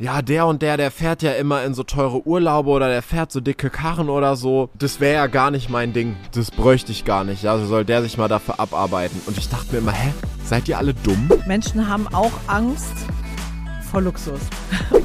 [0.00, 3.30] ja, der und der, der fährt ja immer in so teure Urlaube oder der fährt
[3.30, 4.68] so dicke Karren oder so.
[4.76, 6.16] Das wäre ja gar nicht mein Ding.
[6.32, 7.46] Das bräuchte ich gar nicht.
[7.46, 9.20] Also soll der sich mal dafür abarbeiten.
[9.26, 10.12] Und ich dachte mir immer, hä,
[10.44, 11.30] seid ihr alle dumm?
[11.46, 13.06] Menschen haben auch Angst
[13.94, 14.40] vor Luxus.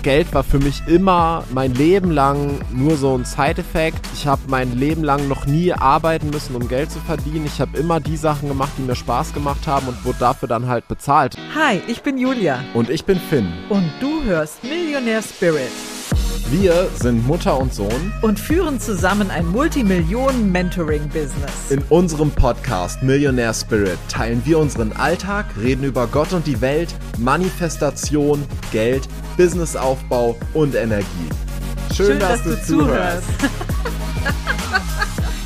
[0.02, 4.00] Geld war für mich immer mein Leben lang nur so ein Side-Effekt.
[4.16, 7.46] Ich habe mein Leben lang noch nie arbeiten müssen, um Geld zu verdienen.
[7.46, 10.68] Ich habe immer die Sachen gemacht, die mir Spaß gemacht haben und wurde dafür dann
[10.68, 11.38] halt bezahlt.
[11.54, 12.64] Hi, ich bin Julia.
[12.74, 13.54] Und ich bin Finn.
[13.70, 15.70] Und du hörst Millionär Spirit.
[16.52, 21.70] Wir sind Mutter und Sohn und führen zusammen ein Multimillionen-Mentoring-Business.
[21.70, 26.96] In unserem Podcast Millionär Spirit teilen wir unseren Alltag, reden über Gott und die Welt,
[27.20, 29.08] Manifestation, Geld,
[29.38, 31.06] Businessaufbau und Energie.
[31.96, 33.28] Schön, Schön dass, dass, du zuhörst.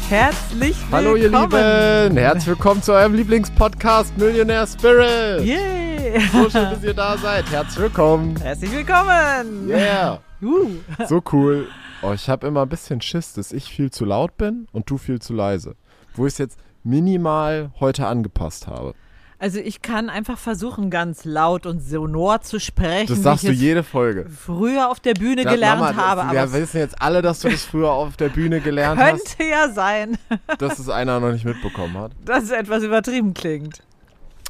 [0.10, 0.92] Herzlich willkommen.
[0.92, 5.44] Hallo ihr Lieben, herzlich willkommen zu eurem Lieblingspodcast Millionär Spirit.
[5.44, 6.22] Yeah.
[6.32, 7.52] So schön, dass ihr da seid.
[7.52, 8.38] Herzlich willkommen.
[8.42, 9.68] Herzlich willkommen.
[9.68, 10.22] Yeah.
[10.44, 10.78] Uh.
[11.08, 11.68] So cool.
[12.02, 14.98] Oh, ich habe immer ein bisschen Schiss, dass ich viel zu laut bin und du
[14.98, 15.76] viel zu leise.
[16.16, 18.94] Wo ich es jetzt minimal heute angepasst habe.
[19.40, 23.08] Also ich kann einfach versuchen, ganz laut und sonor zu sprechen.
[23.08, 24.30] Das sagst du jede Folge.
[24.30, 26.34] Früher auf der Bühne das gelernt Mama, habe.
[26.34, 29.38] Wir wissen jetzt alle, dass du das früher auf der Bühne gelernt könnte hast.
[29.38, 30.18] Könnte ja sein.
[30.60, 32.14] dass es einer noch nicht mitbekommen hat.
[32.24, 33.84] Dass es etwas übertrieben klingt.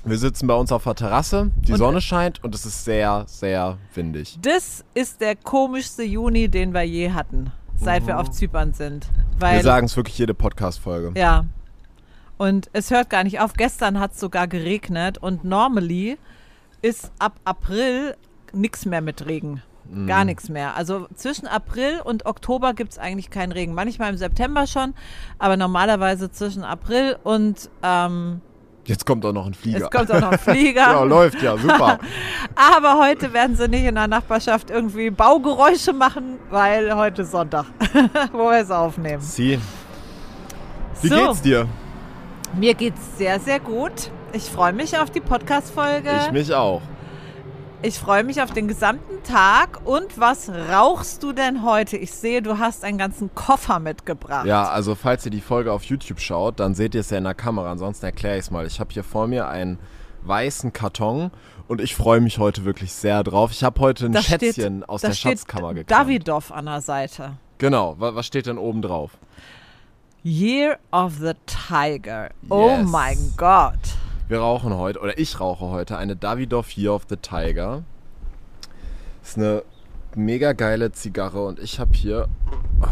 [0.05, 3.23] Wir sitzen bei uns auf der Terrasse, die und Sonne scheint und es ist sehr,
[3.25, 4.37] sehr windig.
[4.41, 8.07] Das ist der komischste Juni, den wir je hatten, seit mhm.
[8.07, 9.07] wir auf Zypern sind.
[9.39, 11.17] Wir sagen es wirklich jede Podcast-Folge.
[11.17, 11.45] Ja.
[12.37, 13.53] Und es hört gar nicht auf.
[13.53, 16.17] Gestern hat es sogar geregnet und normally
[16.81, 18.17] ist ab April
[18.51, 19.61] nichts mehr mit Regen.
[19.89, 20.07] Mhm.
[20.07, 20.75] Gar nichts mehr.
[20.75, 23.73] Also zwischen April und Oktober gibt es eigentlich keinen Regen.
[23.73, 24.95] Manchmal im September schon,
[25.39, 28.41] aber normalerweise zwischen April und ähm,
[28.86, 29.80] Jetzt kommt auch noch ein Flieger.
[29.80, 30.81] Jetzt kommt auch noch ein Flieger.
[30.81, 32.00] ja, läuft ja, super.
[32.56, 37.66] Aber heute werden sie nicht in der Nachbarschaft irgendwie Baugeräusche machen, weil heute ist Sonntag,
[38.34, 39.22] wo wir es aufnehmen.
[39.22, 39.58] Sie.
[41.02, 41.16] Wie so.
[41.16, 41.67] geht's dir?
[42.56, 44.11] Mir geht's sehr, sehr gut.
[44.33, 46.10] Ich freue mich auf die Podcast-Folge.
[46.26, 46.82] Ich mich auch.
[47.86, 49.82] Ich freue mich auf den gesamten Tag.
[49.83, 51.98] Und was rauchst du denn heute?
[51.98, 54.45] Ich sehe, du hast einen ganzen Koffer mitgebracht.
[54.45, 57.26] Ja, also falls ihr die Folge auf YouTube schaut, dann seht ihr es ja in
[57.26, 57.70] der Kamera.
[57.70, 58.66] Ansonsten erkläre ich es mal.
[58.66, 59.80] Ich habe hier vor mir einen
[60.22, 61.32] weißen Karton
[61.67, 63.52] und ich freue mich heute wirklich sehr drauf.
[63.52, 65.92] Ich habe heute ein da Schätzchen steht, aus der Schatzkammer gekriegt.
[65.92, 67.33] Davidoff an der Seite.
[67.58, 67.95] Genau.
[67.98, 69.11] Was steht denn oben drauf?
[70.23, 72.30] Year of the Tiger.
[72.48, 72.80] Oh yes.
[72.80, 73.73] Oh mein Gott.
[74.33, 77.83] Wir rauchen heute, oder ich rauche heute, eine Davidoff Year of the Tiger.
[79.21, 79.61] Das ist eine
[80.16, 82.27] mega geile Zigarre und ich habe hier
[82.82, 82.88] oh,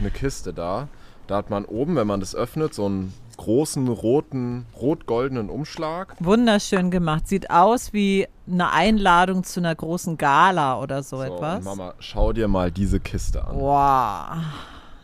[0.00, 0.88] eine Kiste da.
[1.28, 6.16] Da hat man oben, wenn man das öffnet, so einen großen roten, rot-goldenen Umschlag.
[6.18, 7.28] Wunderschön gemacht.
[7.28, 11.64] Sieht aus wie eine Einladung zu einer großen Gala oder so, so etwas.
[11.64, 13.54] Mama, schau dir mal diese Kiste an.
[13.54, 14.38] Wow.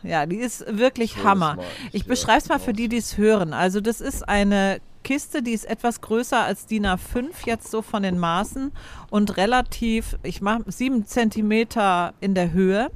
[0.02, 1.58] Ja, die ist wirklich Hammer.
[1.92, 3.52] Ich beschreibe es mal für die, die es hören.
[3.52, 8.02] Also das ist eine Kiste, die ist etwas größer als DIN A5 jetzt so von
[8.02, 8.72] den Maßen
[9.08, 12.90] und relativ, ich mache sieben Zentimeter in der Höhe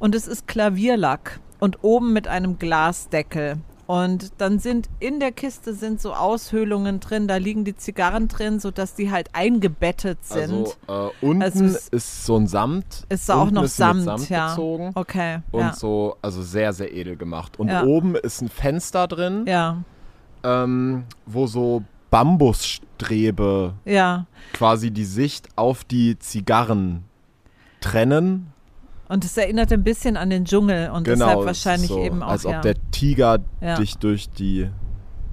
[0.00, 3.58] und es ist Klavierlack und oben mit einem Glasdeckel.
[3.86, 8.58] Und dann sind in der Kiste sind so Aushöhlungen drin, da liegen die Zigarren drin,
[8.58, 10.76] sodass die halt eingebettet sind.
[10.88, 13.06] Also äh, unten also ist, ist, so ein Samt.
[13.08, 14.48] Ist auch noch Samt, Samt ja.
[14.48, 15.42] Bezogen okay.
[15.52, 15.72] Und ja.
[15.74, 17.60] so, also sehr, sehr edel gemacht.
[17.60, 17.84] Und ja.
[17.84, 19.44] oben ist ein Fenster drin.
[19.46, 19.84] Ja
[20.46, 24.26] ähm, wo so Bambusstrebe ja.
[24.52, 27.04] quasi die Sicht auf die Zigarren
[27.80, 28.52] trennen.
[29.08, 32.30] Und es erinnert ein bisschen an den Dschungel und genau, deshalb wahrscheinlich so, eben auch.
[32.30, 32.60] Als ob ja.
[32.60, 33.76] der Tiger ja.
[33.76, 34.70] dich durch die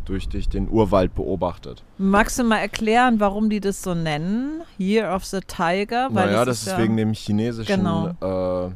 [0.06, 1.84] durch dich den Urwald beobachtet.
[1.98, 4.62] Magst du mal erklären, warum die das so nennen?
[4.78, 6.10] Year of the Tiger?
[6.12, 8.10] Weil naja, das ist, ist wegen dem chinesischen genau.
[8.68, 8.72] äh,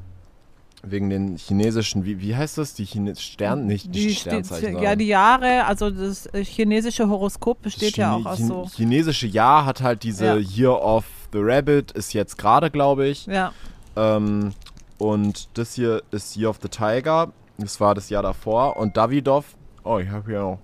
[0.90, 2.74] Wegen den chinesischen, wie, wie heißt das?
[2.74, 4.82] Die Chine Stern, nicht die, die Sternzeichen.
[4.82, 8.70] ja, die Jahre, also das chinesische Horoskop besteht Chine ja auch aus so.
[8.76, 10.36] chinesische Jahr hat halt diese ja.
[10.36, 13.26] Year of the Rabbit, ist jetzt gerade, glaube ich.
[13.26, 13.54] Ja.
[13.96, 14.54] Ähm,
[14.98, 17.32] und das hier ist Year of the Tiger.
[17.58, 18.78] Das war das Jahr davor.
[18.78, 20.60] Und Davidoff, oh, ich habe hier noch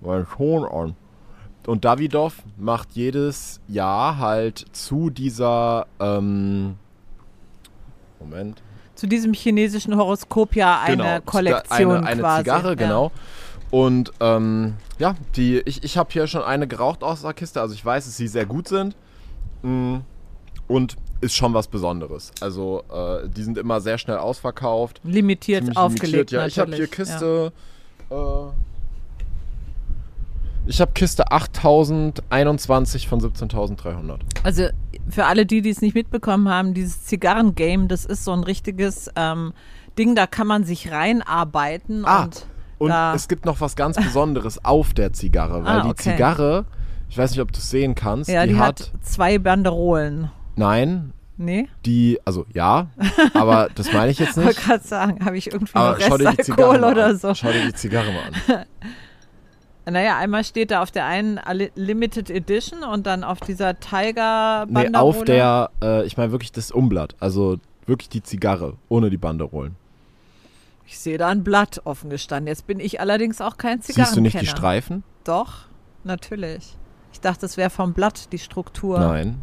[0.00, 0.96] meinen Ton an.
[1.66, 6.76] Und Davidoff macht jedes Jahr halt zu dieser, ähm,
[8.20, 8.62] Moment,
[8.96, 12.44] zu diesem chinesischen Horoskop ja eine genau, Kollektion eine, eine quasi.
[12.44, 12.74] Zigarre, ja.
[12.74, 13.12] genau.
[13.70, 17.60] Und ähm, ja, die, ich, ich habe hier schon eine geraucht aus der Kiste.
[17.60, 18.96] Also ich weiß, dass sie sehr gut sind.
[19.62, 19.96] Mm,
[20.68, 22.32] und ist schon was Besonderes.
[22.40, 25.00] Also äh, die sind immer sehr schnell ausverkauft.
[25.04, 26.30] Limitiert aufgelegt.
[26.30, 26.46] Limitiert, ja.
[26.46, 27.52] Ich habe hier Kiste.
[28.10, 28.46] Ja.
[28.46, 28.50] Äh,
[30.68, 34.18] Ich habe Kiste 8021 von 17.300.
[34.42, 34.64] Also
[35.08, 39.08] für alle die, die es nicht mitbekommen haben, dieses Zigarren-Game, das ist so ein richtiges
[39.14, 39.52] ähm,
[39.96, 42.04] Ding, da kann man sich reinarbeiten.
[42.04, 42.46] Ah, und,
[42.78, 46.10] und es gibt noch was ganz Besonderes auf der Zigarre, weil Ah, die okay.
[46.12, 46.64] Zigarre,
[47.08, 50.30] ich weiß nicht, ob du es sehen kannst, ja, die, die, hat, hat zwei Banderolen.
[50.56, 51.68] nein, Nee?
[51.84, 52.86] die, also ja,
[53.34, 54.66] aber das meine ich jetzt Ich wollte nicht.
[54.66, 57.34] gerade sagen, habe ich irgendwie Aber noch schau dir die Zigarre Restalkohol oder so.
[57.34, 58.22] Schau dir die Zigarre mal
[58.58, 58.64] an.
[59.88, 61.40] Naja, einmal steht da auf der einen
[61.76, 64.90] Limited Edition und dann auf dieser Tiger-Banderole.
[64.90, 69.16] Nee, auf der, äh, ich meine wirklich das Umblatt, also wirklich die Zigarre, ohne die
[69.16, 69.76] Banderolen.
[70.86, 72.48] Ich sehe da ein Blatt offen gestanden.
[72.48, 74.06] Jetzt bin ich allerdings auch kein Zigarrenkenner.
[74.06, 75.04] Siehst du nicht die Streifen?
[75.24, 75.66] Doch,
[76.04, 76.76] natürlich.
[77.12, 78.98] Ich dachte, es wäre vom Blatt die Struktur.
[78.98, 79.40] Nein.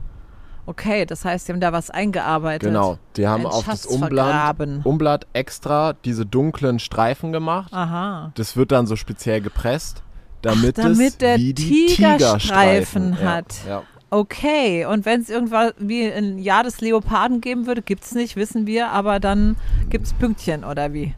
[0.66, 2.69] Okay, das heißt, sie haben da was eingearbeitet.
[2.69, 4.81] Genau, die haben Ein auf das Schatz Umblatt, vergraben.
[4.84, 7.74] Umblatt extra diese dunklen Streifen gemacht.
[7.74, 8.31] Aha.
[8.36, 10.04] Das wird dann so speziell gepresst,
[10.44, 13.56] damit, Ach, damit es der wie die Tigerstreifen Tigerstreifen hat.
[13.66, 13.84] Ja, ja.
[14.12, 18.36] Okay, und wenn es irgendwas wie ein Jahr des Leoparden geben würde, gibt es nicht,
[18.36, 19.56] wissen wir, aber dann
[19.90, 21.16] gibt es Pünktchen oder wie?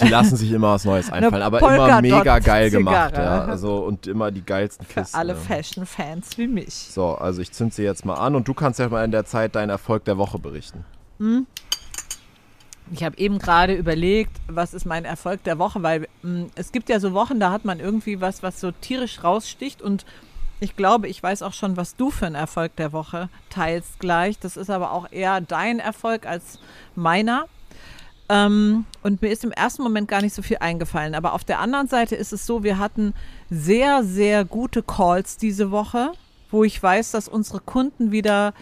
[0.00, 3.18] Die lassen sich immer was Neues einfallen, aber immer mega geil gemacht.
[3.18, 3.44] Ja.
[3.44, 5.16] Also, und immer die geilsten Für Kisten.
[5.16, 5.38] alle ja.
[5.38, 6.72] Fashion-Fans wie mich.
[6.72, 9.26] So, also ich zünd sie jetzt mal an und du kannst ja mal in der
[9.26, 10.86] Zeit deinen Erfolg der Woche berichten.
[12.90, 16.88] Ich habe eben gerade überlegt, was ist mein Erfolg der Woche, weil mh, es gibt
[16.88, 20.04] ja so Wochen, da hat man irgendwie was, was so tierisch raussticht und
[20.62, 24.38] ich glaube, ich weiß auch schon, was du für einen Erfolg der Woche teilst gleich.
[24.38, 26.60] Das ist aber auch eher dein Erfolg als
[26.94, 27.46] meiner.
[28.28, 31.16] Ähm, und mir ist im ersten Moment gar nicht so viel eingefallen.
[31.16, 33.12] Aber auf der anderen Seite ist es so, wir hatten
[33.50, 36.12] sehr, sehr gute Calls diese Woche,
[36.52, 38.54] wo ich weiß, dass unsere Kunden wieder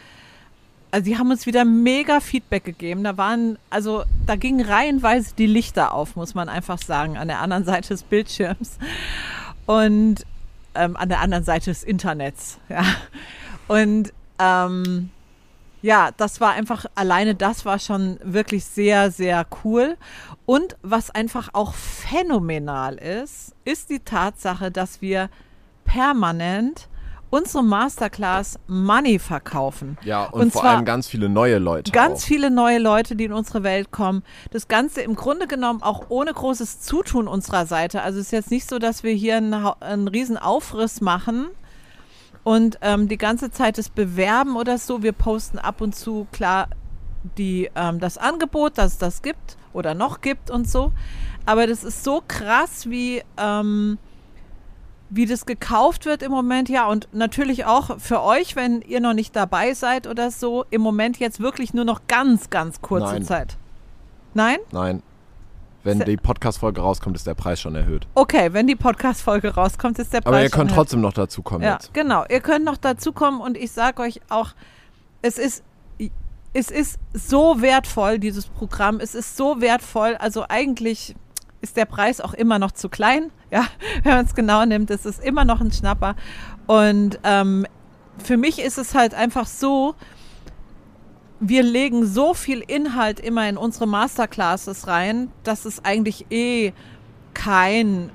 [0.91, 3.05] also die haben uns wieder mega Feedback gegeben.
[3.05, 7.41] Da waren, also da gingen reihenweise die Lichter auf, muss man einfach sagen, an der
[7.41, 8.79] anderen Seite des Bildschirms
[9.67, 10.27] und
[10.75, 12.59] ähm, an der anderen Seite des Internets.
[12.69, 12.85] Ja.
[13.69, 15.11] Und ähm,
[15.83, 19.97] ja, das war einfach, alleine das war schon wirklich sehr, sehr cool.
[20.45, 25.31] Und was einfach auch phänomenal ist, ist die Tatsache, dass wir
[25.85, 26.89] permanent
[27.31, 29.97] unsere Masterclass Money verkaufen.
[30.03, 31.93] Ja, und, Und vor zwar allem ganz viele neue Leute.
[31.93, 32.27] Ganz auch.
[32.27, 34.23] viele neue Leute, die in unsere Welt kommen.
[34.51, 38.03] Das Ganze im Grunde genommen auch ohne großes Zutun unserer Seite.
[38.03, 41.47] Also es ist jetzt nicht so, dass wir hier einen, einen riesen Aufriss machen
[42.43, 45.03] und ähm, die ganze Zeit das bewerben oder so.
[45.03, 46.69] Wir posten ab und zu klar
[47.39, 50.93] die, ähm, das Angebot, dass es das gibt oder noch gibt und so.
[51.47, 53.99] Aber das ist so krass, wie, ähm,
[55.11, 56.69] wie das gekauft wird im Moment.
[56.69, 60.81] Ja, und natürlich auch für euch, wenn ihr noch nicht dabei seid oder so, im
[60.81, 63.25] Moment jetzt wirklich nur noch ganz, ganz kurze Nein.
[63.25, 63.57] Zeit.
[64.35, 64.59] Nein?
[64.73, 65.03] Nein.
[65.83, 68.07] Wenn Se- die Podcast-Folge rauskommt, ist der Preis schon erhöht.
[68.15, 70.77] Okay, wenn die Podcast-Folge rauskommt, ist der Preis Aber ihr könnt erhöht.
[70.77, 71.95] trotzdem noch dazu kommen Ja, jetzt.
[71.95, 72.25] genau.
[72.29, 74.51] Ihr könnt noch dazukommen und ich sage euch auch,
[75.23, 75.65] es ist,
[76.53, 79.01] es ist so wertvoll, dieses Programm.
[79.01, 80.17] Es ist so wertvoll.
[80.17, 81.15] Also eigentlich
[81.61, 83.31] ist der Preis auch immer noch zu klein.
[83.51, 83.67] Ja,
[84.03, 86.17] wenn man es genau nimmt, es ist immer noch ein Schnapper.
[86.67, 87.67] Und ähm,
[88.23, 89.95] für mich ist es halt einfach so,
[91.41, 96.73] wir legen so viel Inhalt immer in unsere Masterclasses rein, dass es eigentlich eh
[97.33, 98.11] kein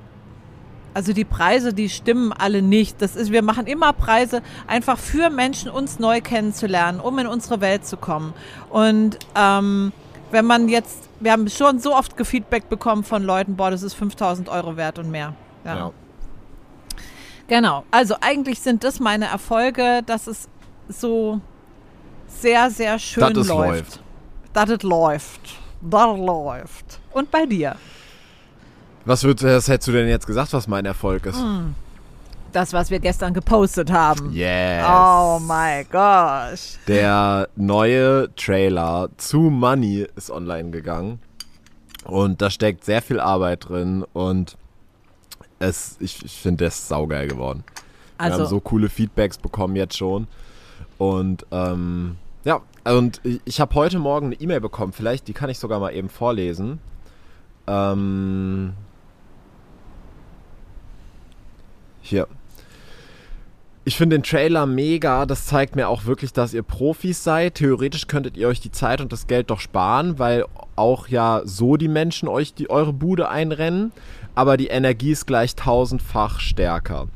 [0.95, 3.01] also die Preise, die stimmen alle nicht.
[3.01, 7.59] Das ist, wir machen immer Preise einfach für Menschen, uns neu kennenzulernen, um in unsere
[7.59, 8.33] Welt zu kommen.
[8.69, 9.91] Und ähm,
[10.31, 13.95] wenn man jetzt, wir haben schon so oft Gefeedback bekommen von Leuten, boah, das ist
[13.95, 15.33] 5000 Euro wert und mehr.
[15.65, 15.75] Ja.
[15.75, 15.91] Ja.
[17.47, 17.83] Genau.
[17.91, 20.47] Also eigentlich sind das meine Erfolge, dass es
[20.87, 21.41] so
[22.27, 23.99] sehr, sehr schön Dass es läuft.
[24.53, 25.41] Dass es läuft.
[25.81, 26.99] Das läuft.
[27.11, 27.75] Und bei dir?
[29.05, 31.39] Was, würd, was hättest du denn jetzt gesagt, was mein Erfolg ist?
[31.39, 31.75] Hm.
[32.55, 34.31] Das, was wir gestern gepostet haben.
[34.31, 34.85] Yes.
[34.87, 36.77] Oh my gosh.
[36.87, 41.19] Der neue Trailer zu Money ist online gegangen.
[42.05, 44.55] Und da steckt sehr viel Arbeit drin und
[45.59, 47.65] es, ich, ich finde, der ist saugeil geworden.
[48.17, 50.27] Wir haben Also, so coole Feedbacks bekommen jetzt schon.
[50.97, 54.93] Und ähm, ja, und ich, ich habe heute Morgen eine E-Mail bekommen.
[54.93, 56.79] Vielleicht, die kann ich sogar mal eben vorlesen.
[57.67, 58.75] Ähm,
[61.99, 62.29] hier.
[63.87, 65.27] Ich finde den Trailer mega.
[65.27, 67.53] Das zeigt mir auch wirklich, dass ihr Profis seid.
[67.53, 71.77] Theoretisch könntet ihr euch die Zeit und das Geld doch sparen, weil auch ja so
[71.77, 73.91] die Menschen euch die eure Bude einrennen.
[74.33, 77.07] Aber die Energie ist gleich tausendfach stärker.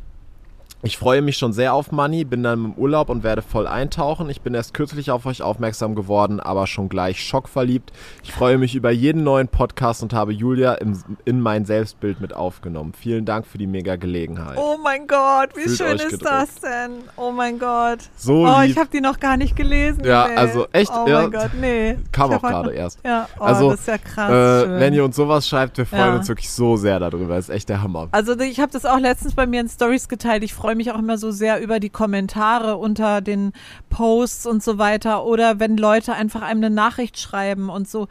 [0.81, 4.29] Ich freue mich schon sehr auf Money, bin dann im Urlaub und werde voll eintauchen.
[4.29, 7.91] Ich bin erst kürzlich auf euch aufmerksam geworden, aber schon gleich schockverliebt.
[8.23, 12.33] Ich freue mich über jeden neuen Podcast und habe Julia im, in mein Selbstbild mit
[12.33, 12.93] aufgenommen.
[12.97, 14.57] Vielen Dank für die mega Gelegenheit.
[14.57, 16.25] Oh mein Gott, wie Fühlt schön ist gedrückt.
[16.25, 16.91] das denn?
[17.17, 17.99] Oh mein Gott.
[18.15, 18.71] So oh, lieb.
[18.71, 20.05] ich habe die noch gar nicht gelesen.
[20.05, 20.35] Ja, nee.
[20.37, 20.93] also echt.
[20.93, 21.97] Oh ja, mein Gott, nee.
[22.13, 22.99] Kam auch gerade erst.
[23.03, 24.31] Ja, oh, also, das ist ja krass.
[24.31, 26.15] Äh, wenn ihr uns sowas schreibt, wir freuen ja.
[26.15, 27.35] uns wirklich so sehr darüber.
[27.35, 28.07] Das ist echt der Hammer.
[28.11, 30.41] Also ich habe das auch letztens bei mir in Stories geteilt.
[30.43, 33.53] Ich freue mich auch immer so sehr sehr über die Kommentare unter den
[33.89, 38.07] Posts und so weiter oder wenn Leute einfach einem eine Nachricht schreiben und so.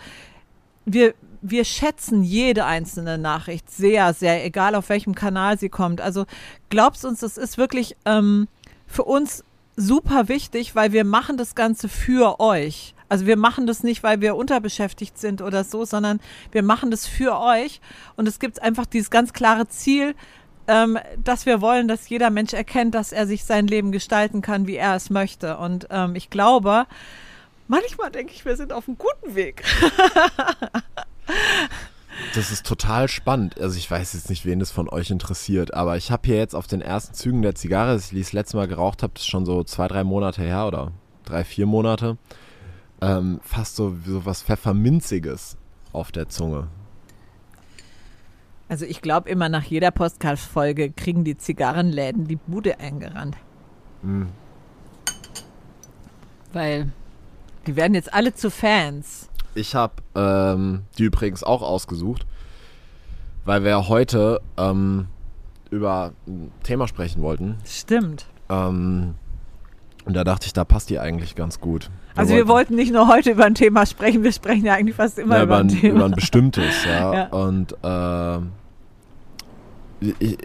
[0.85, 6.01] Wir, wir schätzen jede einzelne Nachricht sehr, sehr, egal auf welchem Kanal sie kommt.
[6.01, 6.25] Also
[6.69, 8.49] glaubst uns, das ist wirklich ähm,
[8.89, 9.45] für uns
[9.77, 12.95] super wichtig, weil wir machen das Ganze für euch.
[13.09, 16.19] Also wir machen das nicht, weil wir unterbeschäftigt sind oder so, sondern
[16.51, 17.81] wir machen das für euch.
[18.17, 20.17] Und es gibt einfach dieses ganz klare Ziel,
[20.69, 24.67] ähm, dass wir wollen, dass jeder Mensch erkennt, dass er sich sein Leben gestalten kann,
[24.67, 25.57] wie er es möchte.
[25.57, 26.87] Und ähm, ich glaube,
[27.67, 29.65] manchmal denke ich, wir sind auf einem guten Weg.
[32.35, 33.61] Das ist total spannend.
[33.61, 36.55] Also ich weiß jetzt nicht, wen das von euch interessiert, aber ich habe hier jetzt
[36.55, 39.29] auf den ersten Zügen der Zigarre, die ich das letzte Mal geraucht habe, das ist
[39.29, 40.93] schon so zwei, drei Monate her oder
[41.25, 42.19] drei, vier Monate,
[43.01, 45.57] ähm, fast so, so was Pfefferminziges
[45.93, 46.69] auf der Zunge.
[48.69, 53.37] Also ich glaube immer nach jeder Podcast-Folge kriegen die Zigarrenläden die Bude eingerannt.
[54.03, 54.29] Mhm.
[56.53, 56.93] Weil
[57.67, 59.29] die werden jetzt alle zu Fans.
[59.55, 62.27] Ich habe ähm, die übrigens auch ausgesucht,
[63.45, 65.09] weil wir heute ähm,
[65.71, 67.57] über ein Thema sprechen wollten.
[67.65, 68.27] Stimmt.
[68.51, 69.15] Ähm,
[70.05, 71.91] und da dachte ich, da passt die eigentlich ganz gut.
[72.15, 74.97] Wir also wir wollten nicht nur heute über ein Thema sprechen, wir sprechen ja eigentlich
[74.97, 75.97] fast immer ja, über, ein, Thema.
[75.97, 77.15] Über ein bestimmtes, ja.
[77.15, 77.27] ja.
[77.27, 78.41] Und äh,
[80.01, 80.39] ich,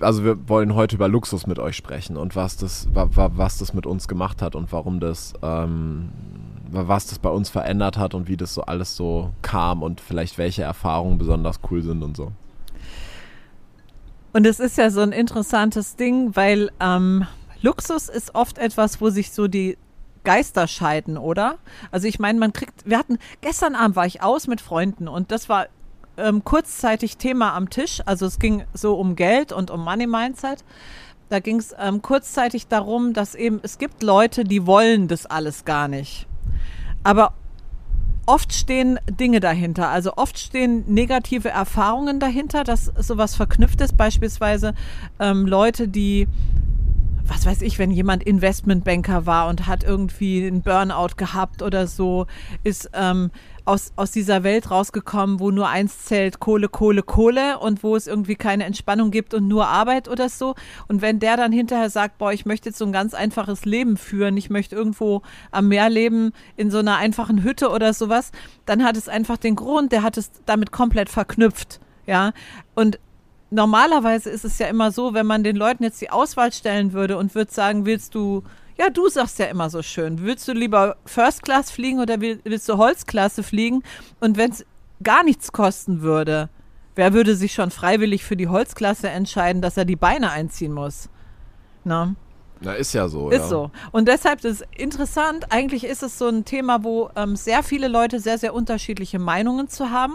[0.00, 3.86] also wir wollen heute über Luxus mit euch sprechen und was das, was das mit
[3.86, 6.10] uns gemacht hat und warum das, ähm,
[6.70, 10.38] was das bei uns verändert hat und wie das so alles so kam und vielleicht
[10.38, 12.32] welche Erfahrungen besonders cool sind und so.
[14.32, 17.26] Und es ist ja so ein interessantes Ding, weil ähm,
[17.62, 19.78] Luxus ist oft etwas, wo sich so die
[20.24, 21.58] Geister scheiden, oder?
[21.92, 25.30] Also ich meine, man kriegt, wir hatten, gestern Abend war ich aus mit Freunden und
[25.30, 25.66] das war
[26.16, 28.00] ähm, kurzzeitig Thema am Tisch.
[28.06, 30.64] Also es ging so um Geld und um Money Mindset.
[31.28, 35.64] Da ging es ähm, kurzzeitig darum, dass eben es gibt Leute, die wollen das alles
[35.64, 36.26] gar nicht.
[37.02, 37.32] Aber
[38.26, 39.88] oft stehen Dinge dahinter.
[39.88, 43.96] Also oft stehen negative Erfahrungen dahinter, dass sowas verknüpft ist.
[43.96, 44.74] Beispielsweise
[45.18, 46.28] ähm, Leute, die
[47.26, 52.26] was weiß ich, wenn jemand Investmentbanker war und hat irgendwie einen Burnout gehabt oder so,
[52.62, 53.30] ist ähm,
[53.64, 58.06] aus, aus dieser Welt rausgekommen, wo nur eins zählt, Kohle, Kohle, Kohle und wo es
[58.06, 60.54] irgendwie keine Entspannung gibt und nur Arbeit oder so.
[60.86, 63.96] Und wenn der dann hinterher sagt, boah, ich möchte jetzt so ein ganz einfaches Leben
[63.96, 68.32] führen, ich möchte irgendwo am Meer leben, in so einer einfachen Hütte oder sowas,
[68.66, 71.80] dann hat es einfach den Grund, der hat es damit komplett verknüpft.
[72.06, 72.32] Ja,
[72.74, 72.98] und
[73.54, 77.16] normalerweise ist es ja immer so, wenn man den Leuten jetzt die Auswahl stellen würde
[77.16, 78.42] und würde sagen, willst du
[78.76, 80.20] ja, du sagst ja immer so schön.
[80.22, 83.84] Willst du lieber First Class fliegen oder willst du Holzklasse fliegen?
[84.18, 84.66] Und wenn es
[85.02, 86.48] gar nichts kosten würde,
[86.96, 91.08] wer würde sich schon freiwillig für die Holzklasse entscheiden, dass er die Beine einziehen muss?
[91.84, 92.16] Na?
[92.64, 93.28] Na, ist ja so.
[93.28, 93.48] Ist ja.
[93.48, 93.70] so.
[93.92, 97.88] Und deshalb ist es interessant, eigentlich ist es so ein Thema, wo ähm, sehr viele
[97.88, 100.14] Leute sehr, sehr unterschiedliche Meinungen zu haben.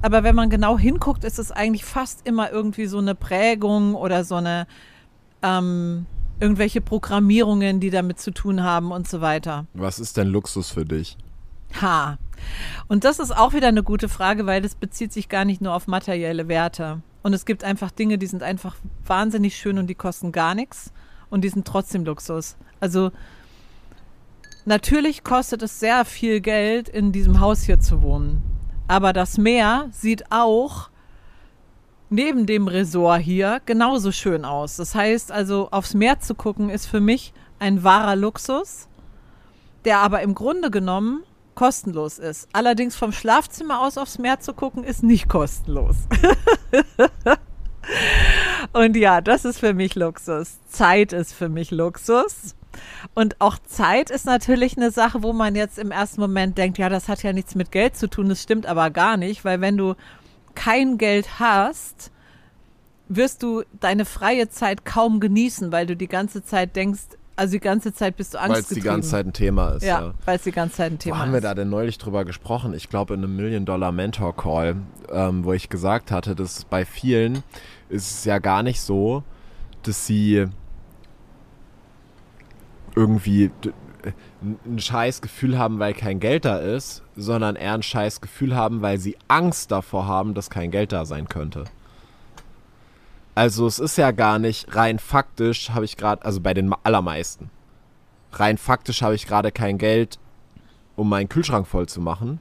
[0.00, 4.24] Aber wenn man genau hinguckt, ist es eigentlich fast immer irgendwie so eine Prägung oder
[4.24, 4.66] so eine,
[5.42, 6.06] ähm,
[6.40, 9.66] irgendwelche Programmierungen, die damit zu tun haben und so weiter.
[9.74, 11.18] Was ist denn Luxus für dich?
[11.82, 12.16] Ha.
[12.88, 15.74] Und das ist auch wieder eine gute Frage, weil das bezieht sich gar nicht nur
[15.74, 17.02] auf materielle Werte.
[17.22, 18.76] Und es gibt einfach Dinge, die sind einfach
[19.06, 20.94] wahnsinnig schön und die kosten gar nichts
[21.30, 22.56] und die sind trotzdem Luxus.
[22.80, 23.12] Also
[24.64, 28.42] natürlich kostet es sehr viel Geld, in diesem Haus hier zu wohnen.
[28.88, 30.90] Aber das Meer sieht auch
[32.10, 34.76] neben dem Resort hier genauso schön aus.
[34.76, 38.88] Das heißt also, aufs Meer zu gucken, ist für mich ein wahrer Luxus,
[39.84, 41.22] der aber im Grunde genommen
[41.54, 42.48] kostenlos ist.
[42.52, 45.96] Allerdings vom Schlafzimmer aus aufs Meer zu gucken, ist nicht kostenlos.
[48.80, 50.58] Und ja, das ist für mich Luxus.
[50.66, 52.54] Zeit ist für mich Luxus.
[53.12, 56.88] Und auch Zeit ist natürlich eine Sache, wo man jetzt im ersten Moment denkt, ja,
[56.88, 58.30] das hat ja nichts mit Geld zu tun.
[58.30, 59.96] Das stimmt aber gar nicht, weil wenn du
[60.54, 62.10] kein Geld hast,
[63.10, 67.02] wirst du deine freie Zeit kaum genießen, weil du die ganze Zeit denkst,
[67.36, 69.82] also die ganze Zeit bist du Angst Weil es die ganze Zeit ein Thema ist.
[69.82, 70.14] Ja, ja.
[70.24, 71.26] weil es die ganze Zeit ein Thema wo ist.
[71.26, 72.72] haben wir da denn neulich drüber gesprochen?
[72.72, 74.76] Ich glaube in einem Million-Dollar-Mentor-Call,
[75.12, 77.42] ähm, wo ich gesagt hatte, dass bei vielen
[77.90, 79.22] ist es ja gar nicht so,
[79.82, 80.46] dass sie
[82.94, 83.50] irgendwie
[84.42, 88.82] ein scheiß Gefühl haben, weil kein Geld da ist, sondern eher ein scheiß Gefühl haben,
[88.82, 91.64] weil sie Angst davor haben, dass kein Geld da sein könnte.
[93.34, 97.50] Also es ist ja gar nicht rein faktisch, habe ich gerade, also bei den allermeisten,
[98.32, 100.18] rein faktisch habe ich gerade kein Geld,
[100.96, 102.40] um meinen Kühlschrank voll zu machen,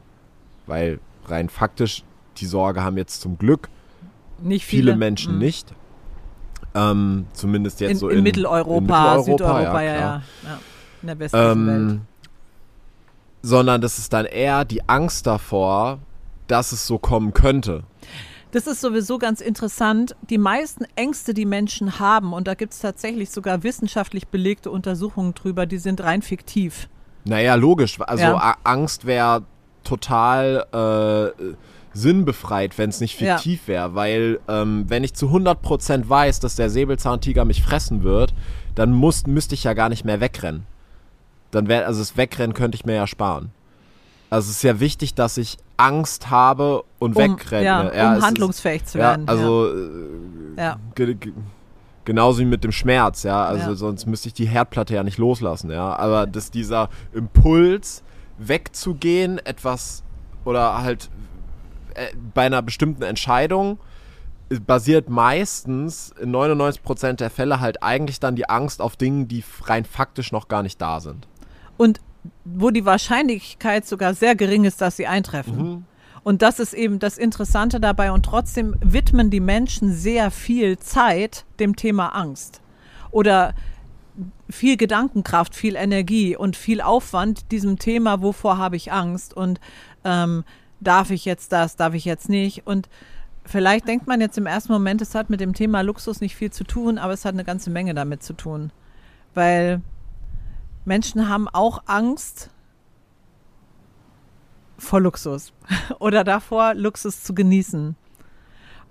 [0.65, 2.03] weil rein faktisch
[2.37, 3.69] die Sorge haben jetzt zum Glück
[4.41, 5.39] nicht viele, viele Menschen mhm.
[5.39, 5.73] nicht.
[6.75, 10.59] Ähm, zumindest jetzt in, so in, in Mitteleuropa, in Mitteleuropa Südeuropa, ja, ja, ja.
[11.01, 11.99] In der westlichen ähm, Welt.
[13.41, 15.99] Sondern das ist dann eher die Angst davor,
[16.47, 17.83] dass es so kommen könnte.
[18.51, 20.15] Das ist sowieso ganz interessant.
[20.29, 25.35] Die meisten Ängste, die Menschen haben, und da gibt es tatsächlich sogar wissenschaftlich belegte Untersuchungen
[25.35, 26.89] drüber, die sind rein fiktiv.
[27.25, 27.99] Naja, logisch.
[28.01, 28.57] Also Ja.
[28.63, 29.43] Angst wäre
[29.83, 31.53] total äh,
[31.93, 33.95] sinnbefreit, wenn es nicht fiktiv wäre.
[33.95, 38.33] Weil ähm, wenn ich zu 100% weiß, dass der Säbelzahntiger mich fressen wird,
[38.75, 40.65] dann muss, müsste ich ja gar nicht mehr wegrennen.
[41.51, 43.51] Dann wäre, also das Wegrennen könnte ich mir ja sparen.
[44.29, 47.65] Also es ist ja wichtig, dass ich Angst habe und Um, wegrenne.
[47.65, 49.27] ja, Ja, um es ist- handlungsfähig zu ja, werden.
[49.27, 50.77] also äh, ja.
[50.93, 51.17] ge
[52.05, 53.43] genauso wie mit dem Schmerz, ja.
[53.45, 53.75] Also Ja.
[53.75, 55.95] sonst müsste ich die Herdplatte ja nicht loslassen, ja.
[55.95, 58.03] Aber dass dieser Impuls,
[58.37, 60.03] wegzugehen, etwas
[60.45, 61.07] oder halt äh,
[62.33, 63.79] bei einer bestimmten Entscheidung
[64.49, 69.43] äh, basiert meistens in 99% der Fälle halt eigentlich dann die Angst auf Dingen, die
[69.63, 71.27] rein faktisch noch gar nicht da sind.
[71.77, 72.01] Und
[72.43, 75.57] wo die Wahrscheinlichkeit sogar sehr gering ist, dass sie eintreffen.
[75.57, 75.85] Mhm.
[76.23, 78.11] Und das ist eben das Interessante dabei.
[78.11, 82.61] Und trotzdem widmen die Menschen sehr viel Zeit dem Thema Angst.
[83.11, 83.53] Oder
[84.49, 89.59] viel Gedankenkraft, viel Energie und viel Aufwand diesem Thema, wovor habe ich Angst und
[90.03, 90.43] ähm,
[90.79, 92.65] darf ich jetzt das, darf ich jetzt nicht.
[92.65, 92.89] Und
[93.45, 96.51] vielleicht denkt man jetzt im ersten Moment, es hat mit dem Thema Luxus nicht viel
[96.51, 98.71] zu tun, aber es hat eine ganze Menge damit zu tun.
[99.33, 99.81] Weil
[100.85, 102.49] Menschen haben auch Angst
[104.77, 105.53] vor Luxus
[105.99, 107.95] oder davor, Luxus zu genießen.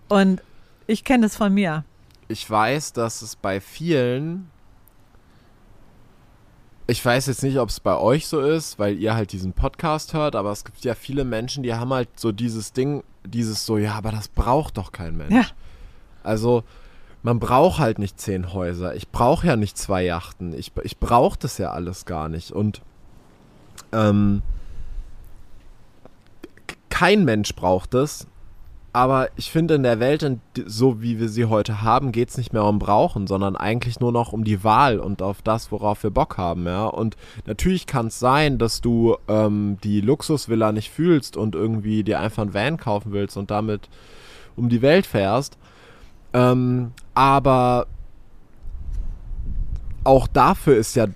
[0.08, 0.42] Und
[0.86, 1.84] ich kenne das von mir.
[2.28, 4.50] ich weiß, dass es bei vielen.
[6.90, 10.14] Ich weiß jetzt nicht, ob es bei euch so ist, weil ihr halt diesen Podcast
[10.14, 13.76] hört, aber es gibt ja viele Menschen, die haben halt so dieses Ding, dieses so,
[13.76, 15.34] ja, aber das braucht doch kein Mensch.
[15.34, 15.44] Ja.
[16.22, 16.64] Also,
[17.22, 18.94] man braucht halt nicht zehn Häuser.
[18.94, 20.54] Ich brauche ja nicht zwei Yachten.
[20.54, 22.52] Ich, ich brauche das ja alles gar nicht.
[22.52, 22.80] Und
[23.92, 24.42] ähm,
[26.88, 28.26] kein Mensch braucht es.
[28.92, 30.26] Aber ich finde, in der Welt,
[30.66, 34.12] so wie wir sie heute haben, geht es nicht mehr um Brauchen, sondern eigentlich nur
[34.12, 36.66] noch um die Wahl und auf das, worauf wir Bock haben.
[36.66, 36.86] Ja?
[36.86, 42.18] Und natürlich kann es sein, dass du ähm, die Luxusvilla nicht fühlst und irgendwie dir
[42.18, 43.88] einfach ein Van kaufen willst und damit
[44.56, 45.58] um die Welt fährst.
[46.32, 47.86] Ähm, aber
[50.04, 51.06] auch dafür ist ja,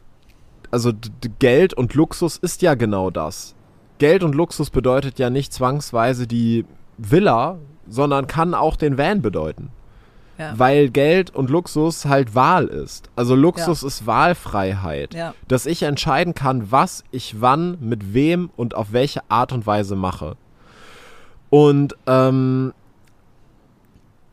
[0.71, 0.93] also
[1.39, 3.55] Geld und Luxus ist ja genau das.
[3.99, 6.65] Geld und Luxus bedeutet ja nicht zwangsweise die
[7.11, 9.71] Villa, sondern kann auch den Van bedeuten.
[10.39, 10.59] Ja.
[10.59, 13.11] Weil Geld und Luxus halt Wahl ist.
[13.17, 15.15] Also Luxus ist Wahlfreiheit.
[15.15, 15.35] Ja.
[15.47, 19.95] Dass ich entscheiden kann, was ich wann, mit wem und auf welche Art und Weise
[19.95, 20.37] mache.
[21.51, 22.73] Und ähm,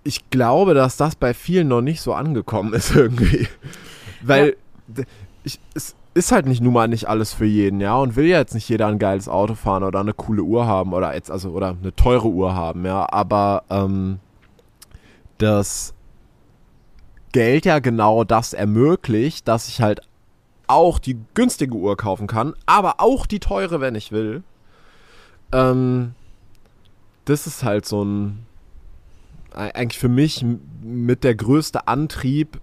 [0.04, 3.48] ich glaube, dass das bei vielen noch nicht so angekommen ist irgendwie.
[4.22, 4.56] Weil
[5.44, 8.39] ich, es ist halt nicht nun mal nicht alles für jeden, ja, und will ja
[8.39, 11.52] jetzt nicht jeder ein geiles Auto fahren oder eine coole Uhr haben oder jetzt, also,
[11.52, 14.19] oder eine teure Uhr haben, ja, aber ähm,
[15.38, 15.93] das
[17.32, 20.02] Geld ja genau das ermöglicht, dass ich halt
[20.67, 24.43] auch die günstige Uhr kaufen kann, aber auch die teure, wenn ich will.
[25.52, 26.13] Ähm,
[27.26, 28.45] das ist halt so ein
[29.54, 30.45] e- eigentlich für mich
[30.82, 32.60] mit der größte Antrieb,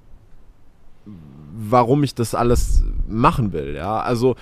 [1.57, 4.01] warum ich das alles machen will, ja.
[4.01, 4.37] Also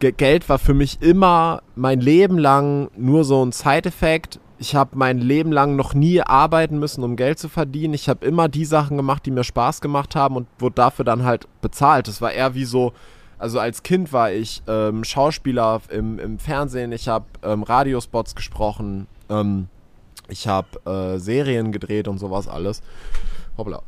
[0.00, 4.40] Ge Geld war für mich immer mein Leben lang nur so ein Side-Effekt.
[4.58, 7.92] Ich habe mein Leben lang noch nie arbeiten müssen, um Geld zu verdienen.
[7.92, 11.24] Ich habe immer die Sachen gemacht, die mir Spaß gemacht haben und wurde dafür dann
[11.24, 12.08] halt bezahlt.
[12.08, 12.92] Das war eher wie so,
[13.38, 19.06] also als Kind war ich ähm, Schauspieler im, im Fernsehen, ich habe ähm, Radiospots gesprochen,
[19.28, 19.68] ähm,
[20.28, 22.82] ich habe äh, Serien gedreht und sowas alles.
[23.58, 23.82] Hoppla.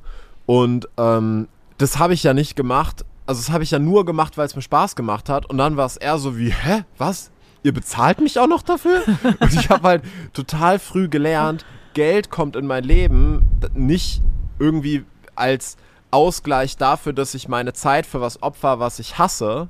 [0.44, 1.48] Und ähm,
[1.82, 3.04] das habe ich ja nicht gemacht.
[3.26, 5.46] Also das habe ich ja nur gemacht, weil es mir Spaß gemacht hat.
[5.46, 7.30] Und dann war es eher so wie, hä, was?
[7.64, 9.02] Ihr bezahlt mich auch noch dafür?
[9.40, 11.64] Und ich habe halt total früh gelernt,
[11.94, 14.22] Geld kommt in mein Leben nicht
[14.58, 15.76] irgendwie als
[16.10, 19.68] Ausgleich dafür, dass ich meine Zeit für was opfer, was ich hasse,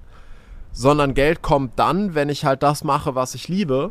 [0.72, 3.90] sondern Geld kommt dann, wenn ich halt das mache, was ich liebe.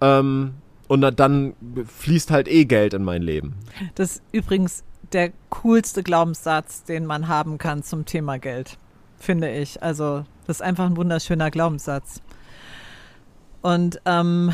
[0.00, 0.54] Ähm,
[0.88, 1.54] und dann
[1.98, 3.54] fließt halt eh Geld in mein Leben.
[3.94, 8.78] Das ist übrigens der coolste Glaubenssatz, den man haben kann zum Thema Geld,
[9.18, 9.82] finde ich.
[9.82, 12.20] Also das ist einfach ein wunderschöner Glaubenssatz.
[13.62, 14.52] Und ähm,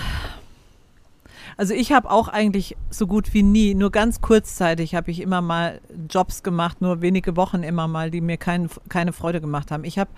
[1.56, 5.40] also ich habe auch eigentlich so gut wie nie, nur ganz kurzzeitig habe ich immer
[5.40, 9.84] mal Jobs gemacht, nur wenige Wochen immer mal, die mir kein, keine Freude gemacht haben.
[9.84, 10.10] Ich habe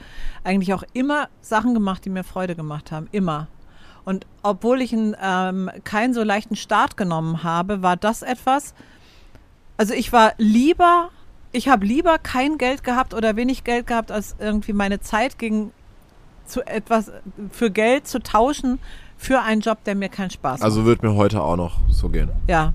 [0.44, 3.48] eigentlich auch immer Sachen gemacht, die mir Freude gemacht haben, immer.
[4.04, 8.74] Und obwohl ich einen, ähm, keinen so leichten Start genommen habe, war das etwas,
[9.82, 11.08] also ich war lieber,
[11.50, 15.72] ich habe lieber kein Geld gehabt oder wenig Geld gehabt, als irgendwie meine Zeit gegen
[16.46, 17.10] zu etwas
[17.50, 18.78] für Geld zu tauschen
[19.16, 20.62] für einen Job, der mir keinen Spaß macht.
[20.62, 22.30] Also wird mir heute auch noch so gehen.
[22.46, 22.74] Ja.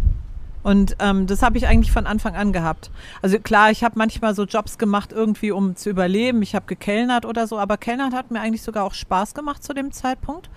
[0.64, 2.92] Und ähm, das habe ich eigentlich von Anfang an gehabt.
[3.22, 6.42] Also klar, ich habe manchmal so Jobs gemacht, irgendwie um zu überleben.
[6.42, 9.74] Ich habe gekellnert oder so, aber Kellnert hat mir eigentlich sogar auch Spaß gemacht zu
[9.74, 10.50] dem Zeitpunkt.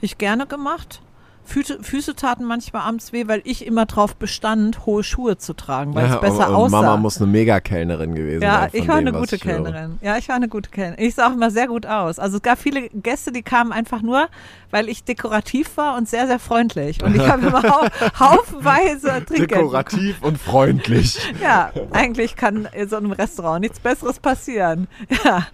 [0.00, 1.02] Ich gerne gemacht.
[1.46, 5.94] Füße, Füße taten manchmal abends weh, weil ich immer drauf bestand, hohe Schuhe zu tragen,
[5.94, 6.82] weil ja, es besser und, und aussah.
[6.82, 8.70] Mama muss eine Mega-Kellnerin gewesen ja, sein.
[8.72, 9.98] Ja, ich war dem, eine gute Kellnerin.
[10.02, 11.04] Ja, ich war eine gute Kellnerin.
[11.04, 12.18] Ich sah auch immer sehr gut aus.
[12.18, 14.28] Also es gab viele Gäste, die kamen einfach nur,
[14.70, 17.02] weil ich dekorativ war und sehr, sehr freundlich.
[17.02, 17.86] Und ich habe immer hau
[18.18, 21.18] haufenweise Trinkgeld Dekorativ und freundlich.
[21.42, 24.88] ja, eigentlich kann in so einem Restaurant nichts Besseres passieren.
[25.24, 25.46] Ja.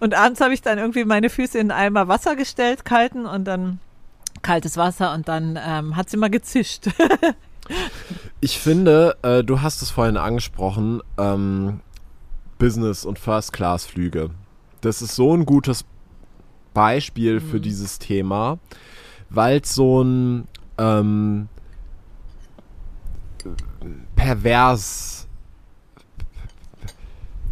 [0.00, 3.44] Und abends habe ich dann irgendwie meine Füße in einen Eimer Wasser gestellt, kalten, und
[3.44, 3.78] dann
[4.44, 6.86] kaltes Wasser und dann ähm, hat sie mal gezischt.
[8.40, 11.80] ich finde, äh, du hast es vorhin angesprochen, ähm,
[12.58, 14.30] Business- und First-Class-Flüge.
[14.80, 15.84] Das ist so ein gutes
[16.72, 17.40] Beispiel mhm.
[17.40, 18.58] für dieses Thema,
[19.30, 20.46] weil es so ein
[20.78, 21.48] ähm,
[24.14, 25.26] pervers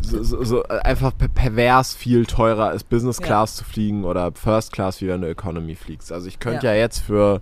[0.02, 3.64] so, so, so, einfach pervers viel teurer ist, Business Class ja.
[3.64, 6.12] zu fliegen oder First Class, wie wenn du Economy fliegst.
[6.12, 6.72] Also ich könnte ja.
[6.72, 6.80] ja.
[6.80, 7.40] jetzt für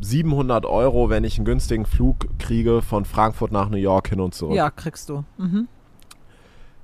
[0.00, 4.34] 700 Euro, wenn ich einen günstigen Flug kriege, von Frankfurt nach New York hin und
[4.34, 4.56] zurück.
[4.56, 5.24] Ja, kriegst du.
[5.38, 5.68] Mhm.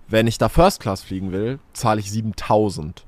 [0.09, 3.05] Wenn ich da First Class fliegen will, zahle ich 7000.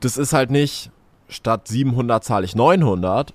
[0.00, 0.90] Das ist halt nicht,
[1.28, 3.34] statt 700 zahle ich 900,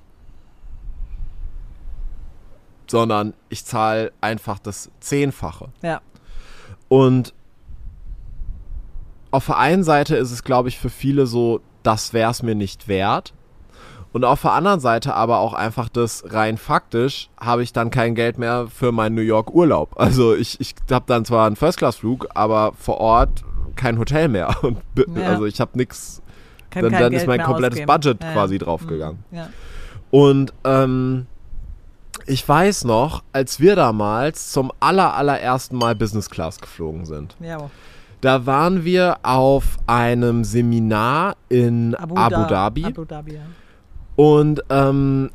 [2.91, 5.69] sondern ich zahle einfach das Zehnfache.
[5.81, 6.01] Ja.
[6.87, 7.33] Und
[9.31, 12.55] auf der einen Seite ist es, glaube ich, für viele so, das wäre es mir
[12.55, 13.33] nicht wert.
[14.13, 18.15] Und auf der anderen Seite aber auch einfach das rein faktisch habe ich dann kein
[18.15, 19.99] Geld mehr für meinen New York Urlaub.
[19.99, 23.43] Also ich, ich habe dann zwar einen First-Class-Flug, aber vor Ort
[23.75, 24.55] kein Hotel mehr.
[24.63, 24.79] Und,
[25.15, 25.27] ja.
[25.27, 26.21] Also ich habe nichts.
[26.71, 27.87] Dann, dann ist mein komplettes ausgeben.
[27.87, 29.23] Budget ja, quasi draufgegangen.
[29.31, 29.49] Ja.
[30.11, 31.27] Und ähm,
[32.27, 37.35] ich weiß noch, als wir damals zum aller, allerersten Mal Business Class geflogen sind.
[37.39, 37.69] Ja.
[38.21, 42.85] Da waren wir auf einem Seminar in Abu, Abu Dhabi.
[42.85, 43.41] Abu Dhabi ja.
[44.15, 45.29] Und ähm,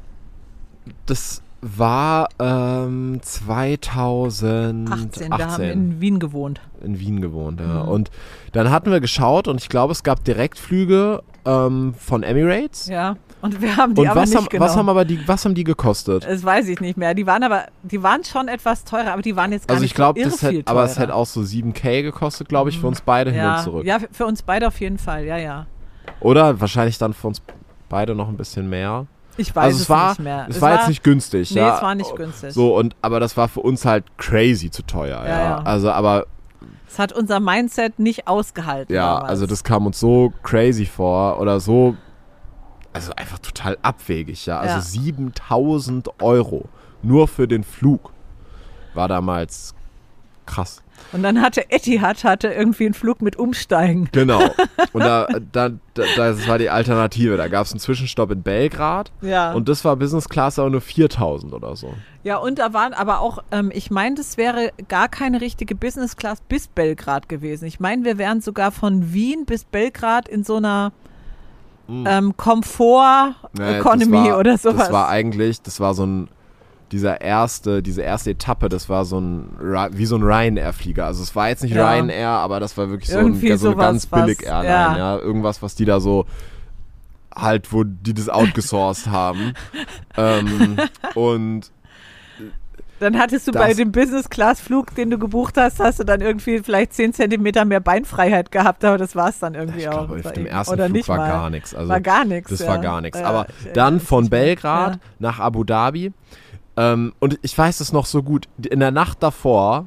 [1.06, 4.92] das war ähm, 2018.
[4.92, 6.60] 18, wir haben in Wien gewohnt.
[6.82, 7.84] In Wien gewohnt, ja.
[7.84, 7.88] Mhm.
[7.88, 8.10] Und
[8.50, 12.88] dann hatten wir geschaut und ich glaube, es gab Direktflüge ähm, von Emirates.
[12.88, 13.16] Ja.
[13.42, 14.70] Und wir haben die und aber was nicht haben, genommen.
[14.70, 16.24] Was haben aber die, was haben die gekostet?
[16.24, 17.12] Das weiß ich nicht mehr.
[17.12, 19.90] Die waren aber, die waren schon etwas teurer, aber die waren jetzt gar also nicht
[19.90, 22.78] ich glaub, so irre das hätte, Aber es hätte auch so 7K gekostet, glaube ich,
[22.78, 23.36] für uns beide ja.
[23.36, 23.84] hin und zurück.
[23.84, 25.66] Ja, für uns beide auf jeden Fall, ja, ja.
[26.20, 27.42] Oder wahrscheinlich dann für uns
[27.88, 29.06] beide noch ein bisschen mehr.
[29.36, 30.46] Ich weiß also es, es war, nicht mehr.
[30.48, 31.50] Es, es war, war, jetzt nicht günstig.
[31.50, 31.76] Nee, ja.
[31.76, 32.52] es war nicht günstig.
[32.52, 35.20] So, und, aber das war für uns halt crazy zu teuer.
[35.24, 35.42] Ja, ja.
[35.42, 35.62] ja.
[35.62, 36.26] Also, aber
[36.86, 38.94] es hat unser Mindset nicht ausgehalten.
[38.94, 39.30] Ja, damals.
[39.30, 41.96] also das kam uns so crazy vor oder so
[42.92, 44.58] also einfach total abwegig, ja.
[44.58, 44.80] Also ja.
[44.80, 46.68] 7000 Euro
[47.02, 48.12] nur für den Flug
[48.94, 49.74] war damals
[50.46, 50.82] krass.
[51.12, 54.08] Und dann hatte Etihad hatte irgendwie einen Flug mit Umsteigen.
[54.12, 54.42] Genau.
[54.92, 57.36] Und da, da, da das war die Alternative.
[57.36, 59.10] Da gab es einen Zwischenstopp in Belgrad.
[59.20, 59.52] Ja.
[59.52, 61.94] Und das war Business Class aber nur 4000 oder so.
[62.22, 66.16] Ja, und da waren aber auch, ähm, ich meine, das wäre gar keine richtige Business
[66.16, 67.64] Class bis Belgrad gewesen.
[67.64, 70.92] Ich meine, wir wären sogar von Wien bis Belgrad in so einer
[71.88, 72.06] mhm.
[72.06, 74.78] ähm, Komfort nee, Economy war, oder sowas.
[74.78, 76.28] Das war eigentlich, das war so ein
[76.92, 79.48] dieser erste, diese erste Etappe, das war so ein
[79.92, 81.06] wie so ein Ryanair-Flieger.
[81.06, 81.90] Also es war jetzt nicht ja.
[81.90, 84.96] Ryanair, aber das war wirklich so, ein, so eine ganz billig Airline, ja.
[84.96, 85.18] ja.
[85.18, 86.26] Irgendwas, was die da so
[87.34, 89.54] halt, wo die das outgesourced haben.
[90.16, 90.76] ähm,
[91.14, 91.70] und
[93.02, 96.60] dann hattest du das bei dem Business-Class-Flug, den du gebucht hast, hast du dann irgendwie
[96.60, 100.06] vielleicht 10 Zentimeter mehr Beinfreiheit gehabt, aber das war es dann irgendwie ich auch.
[100.06, 101.28] Glaube, auf dem ersten Oder Flug war mal.
[101.28, 101.74] gar nichts.
[101.74, 102.50] Also war gar nichts.
[102.50, 102.68] Das ja.
[102.68, 103.18] war gar nichts.
[103.18, 105.00] Aber ja, dann von Belgrad ja.
[105.18, 106.12] nach Abu Dhabi.
[106.76, 108.48] Ähm, und ich weiß es noch so gut.
[108.70, 109.86] In der Nacht davor,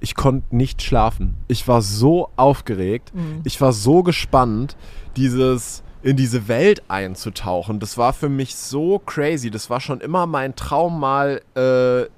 [0.00, 1.36] ich konnte nicht schlafen.
[1.48, 3.14] Ich war so aufgeregt.
[3.14, 3.40] Mhm.
[3.44, 4.76] Ich war so gespannt,
[5.16, 7.80] dieses in diese Welt einzutauchen.
[7.80, 9.50] Das war für mich so crazy.
[9.50, 12.08] Das war schon immer mein Traum, mal äh,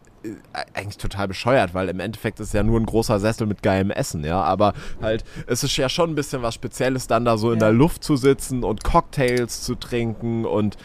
[0.75, 3.91] eigentlich total bescheuert, weil im Endeffekt ist es ja nur ein großer Sessel mit geilem
[3.91, 4.43] Essen, ja.
[4.43, 7.67] Aber halt, es ist ja schon ein bisschen was Spezielles, dann da so in ja.
[7.67, 10.77] der Luft zu sitzen und Cocktails zu trinken und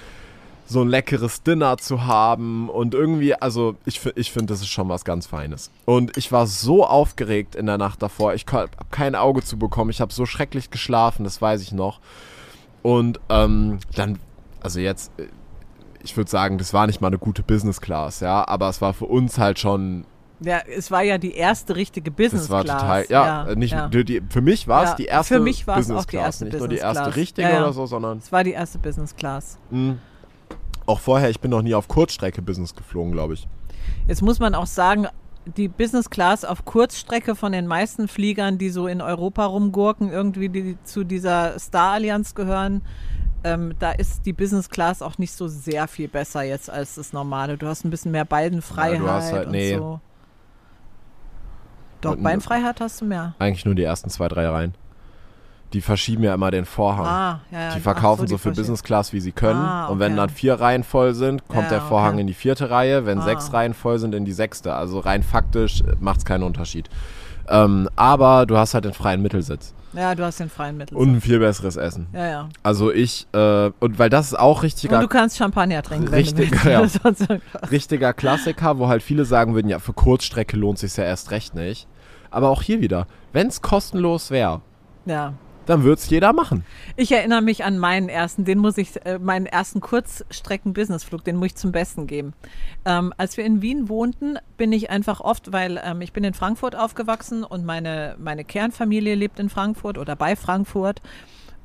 [0.65, 4.89] so ein leckeres Dinner zu haben und irgendwie, also ich, ich finde, das ist schon
[4.89, 5.71] was ganz Feines.
[5.85, 9.89] Und ich war so aufgeregt in der Nacht davor, ich habe kein Auge zu bekommen,
[9.89, 11.99] ich habe so schrecklich geschlafen, das weiß ich noch.
[12.81, 14.19] Und ähm, dann,
[14.61, 15.27] also jetzt, äh,
[16.03, 18.93] ich würde sagen, das war nicht mal eine gute Business Class, ja, aber es war
[18.93, 20.05] für uns halt schon
[20.39, 22.65] ja, es war ja die erste richtige Business Class.
[22.65, 23.87] Das war total, ja, ja nicht, ja.
[23.87, 26.45] Die, für mich war es ja, die erste Für mich war es auch die erste
[26.45, 27.15] Nicht Business nur die erste Class.
[27.15, 28.17] richtige oder so, sondern.
[28.17, 29.57] Es war die erste Business Class.
[29.69, 29.99] Mhm.
[30.85, 33.47] Auch vorher, ich bin noch nie auf Kurzstrecke Business geflogen, glaube ich.
[34.07, 35.07] Jetzt muss man auch sagen,
[35.45, 40.49] die Business Class auf Kurzstrecke von den meisten Fliegern, die so in Europa rumgurken, irgendwie
[40.49, 42.81] die zu dieser Star Allianz gehören,
[43.43, 47.13] ähm, da ist die Business Class auch nicht so sehr viel besser jetzt als das
[47.13, 47.57] normale.
[47.57, 49.75] Du hast ein bisschen mehr Beinfreiheit ja, du hast halt, nee.
[49.75, 49.99] und so.
[52.01, 53.33] Doch, Beinfreiheit hast du mehr.
[53.39, 54.73] Eigentlich nur die ersten zwei, drei Reihen.
[55.71, 57.05] Die verschieben ja immer den Vorhang.
[57.05, 57.73] Ah, ja, ja.
[57.73, 59.59] Die verkaufen so, so, für Business Class, wie sie können.
[59.59, 59.93] Ah, okay.
[59.93, 62.21] Und wenn dann vier Reihen voll sind, kommt der Vorhang okay.
[62.21, 63.05] in die vierte Reihe.
[63.05, 63.23] Wenn ah.
[63.23, 64.75] sechs Reihen voll sind, in die sechste.
[64.75, 66.89] Also rein faktisch macht es keinen Unterschied.
[67.47, 69.73] Ähm, aber du hast halt den freien Mittelsitz.
[69.93, 71.01] Ja, du hast den freien Mittelsitz.
[71.01, 72.07] Und ein viel besseres Essen.
[72.13, 72.49] Ja, ja.
[72.63, 74.97] Also ich, äh, und weil das ist auch richtiger.
[74.97, 76.07] Und du kannst Champagner trinken.
[76.07, 76.85] Richtig, ja.
[77.71, 81.55] richtiger Klassiker, wo halt viele sagen würden, ja, für Kurzstrecke lohnt sich ja erst recht
[81.55, 81.87] nicht.
[82.31, 84.61] Aber auch hier wieder, wenn es kostenlos wäre.
[85.05, 85.33] Ja
[85.65, 86.65] dann wird es jeder machen.
[86.95, 91.47] Ich erinnere mich an meinen ersten, den muss ich, äh, meinen ersten Kurzstrecken-Businessflug, den muss
[91.47, 92.33] ich zum Besten geben.
[92.85, 96.33] Ähm, als wir in Wien wohnten, bin ich einfach oft, weil ähm, ich bin in
[96.33, 101.01] Frankfurt aufgewachsen und meine, meine Kernfamilie lebt in Frankfurt oder bei Frankfurt.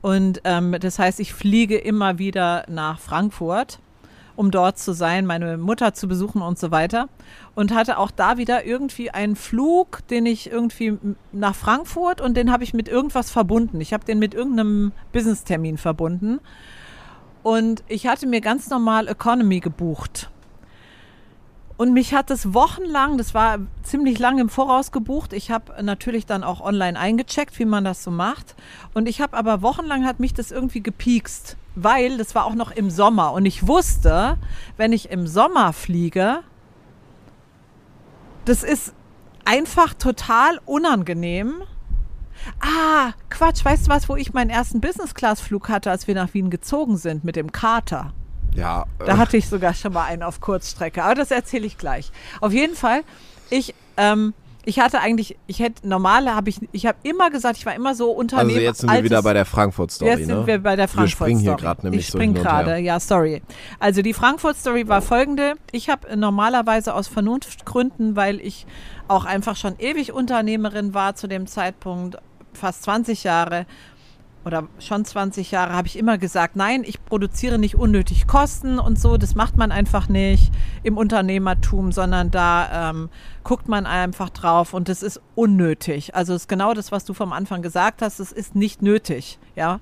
[0.01, 3.81] Und ähm, das heißt, ich fliege immer wieder nach Frankfurt
[4.39, 7.09] um dort zu sein, meine Mutter zu besuchen und so weiter.
[7.57, 10.97] Und hatte auch da wieder irgendwie einen Flug, den ich irgendwie
[11.33, 13.81] nach Frankfurt und den habe ich mit irgendwas verbunden.
[13.81, 16.39] Ich habe den mit irgendeinem Business-Termin verbunden.
[17.43, 20.31] Und ich hatte mir ganz normal Economy gebucht.
[21.79, 25.33] Und mich hat das wochenlang, das war ziemlich lang im Voraus gebucht.
[25.33, 28.57] Ich habe natürlich dann auch online eingecheckt, wie man das so macht.
[28.93, 32.71] Und ich habe aber wochenlang hat mich das irgendwie gepiekst weil das war auch noch
[32.71, 34.37] im Sommer und ich wusste,
[34.77, 36.41] wenn ich im Sommer fliege,
[38.45, 38.95] das ist
[39.45, 41.55] einfach total unangenehm.
[42.61, 46.51] Ah, Quatsch, weißt du was, wo ich meinen ersten Business-Class-Flug hatte, als wir nach Wien
[46.51, 48.13] gezogen sind mit dem Kater?
[48.59, 48.85] Ja.
[48.99, 52.11] Da hatte ich sogar schon mal einen auf Kurzstrecke, aber das erzähle ich gleich.
[52.41, 53.03] Auf jeden Fall,
[53.51, 54.35] ich ähm,
[54.69, 57.95] ich hatte eigentlich, ich hätte normale habe ich, ich habe immer gesagt, ich war immer
[57.95, 58.51] so Unternehmen.
[58.51, 60.11] Also jetzt sind wir wieder bei der Frankfurt Story.
[60.11, 60.47] Jetzt sind ne?
[60.47, 61.31] wir bei der Frankfurt Story.
[61.31, 63.41] Wir springen hier gerade nämlich ich spring so gerade, ja, sorry.
[63.79, 68.67] Also die Frankfurt Story war folgende: Ich habe normalerweise aus Vernunftgründen, weil ich
[69.09, 72.19] auch einfach schon ewig Unternehmerin war zu dem Zeitpunkt,
[72.53, 73.65] fast 20 Jahre
[74.49, 78.99] oder schon 20 Jahre habe ich immer gesagt, nein, ich produziere nicht unnötig Kosten und
[78.99, 79.19] so.
[79.19, 80.51] Das macht man einfach nicht
[80.83, 83.11] im Unternehmertum, sondern da ähm,
[83.45, 86.15] guckt man einfach drauf und das ist unnötig.
[86.15, 88.21] Also es ist genau das, was du vom Anfang gesagt hast.
[88.21, 89.81] Es ist nicht nötig, ja.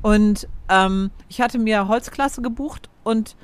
[0.00, 3.34] Und ähm, ich hatte mir Holzklasse gebucht und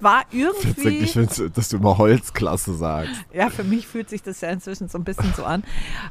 [0.00, 0.98] war irgendwie.
[0.98, 3.14] Ich finde, dass du immer Holzklasse sagst.
[3.32, 5.64] Ja, für mich fühlt sich das ja inzwischen so ein bisschen so an.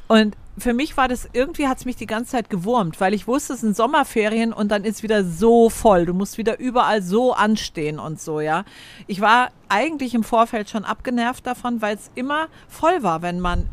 [0.08, 3.28] Und für mich war das, irgendwie hat es mich die ganze Zeit gewurmt, weil ich
[3.28, 6.06] wusste, es sind Sommerferien und dann ist wieder so voll.
[6.06, 8.64] Du musst wieder überall so anstehen und so, ja.
[9.08, 13.70] Ich war eigentlich im Vorfeld schon abgenervt davon, weil es immer voll war, wenn man.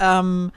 [0.00, 0.52] Ähm,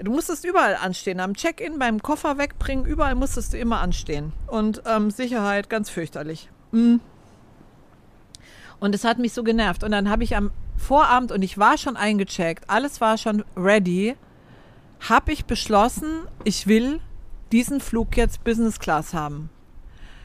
[0.00, 1.18] Du musstest überall anstehen.
[1.18, 4.32] Am Check-in, beim Koffer wegbringen, überall musstest du immer anstehen.
[4.46, 6.48] Und ähm, Sicherheit, ganz fürchterlich.
[6.70, 7.00] Mhm.
[8.80, 9.84] Und es hat mich so genervt.
[9.84, 14.16] Und dann habe ich am Vorabend, und ich war schon eingecheckt, alles war schon ready,
[15.08, 17.00] habe ich beschlossen, ich will
[17.52, 19.50] diesen Flug jetzt Business Class haben.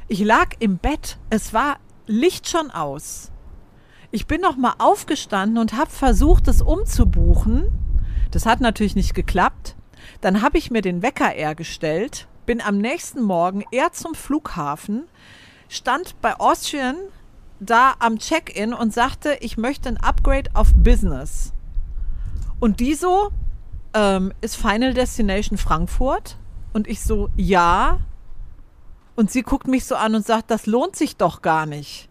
[0.08, 3.32] Ich lag im Bett, es war Licht schon aus.
[4.12, 7.72] Ich bin noch mal aufgestanden und habe versucht, es umzubuchen.
[8.30, 9.76] Das hat natürlich nicht geklappt.
[10.22, 15.06] Dann habe ich mir den Wecker eher gestellt, bin am nächsten Morgen eher zum Flughafen,
[15.70, 16.98] stand bei Austrian
[17.60, 21.54] da am Check-in und sagte, ich möchte ein Upgrade auf Business.
[22.60, 23.32] Und die so,
[23.94, 26.38] ähm, ist Final Destination Frankfurt?
[26.74, 28.00] Und ich so, ja.
[29.16, 32.10] Und sie guckt mich so an und sagt, das lohnt sich doch gar nicht.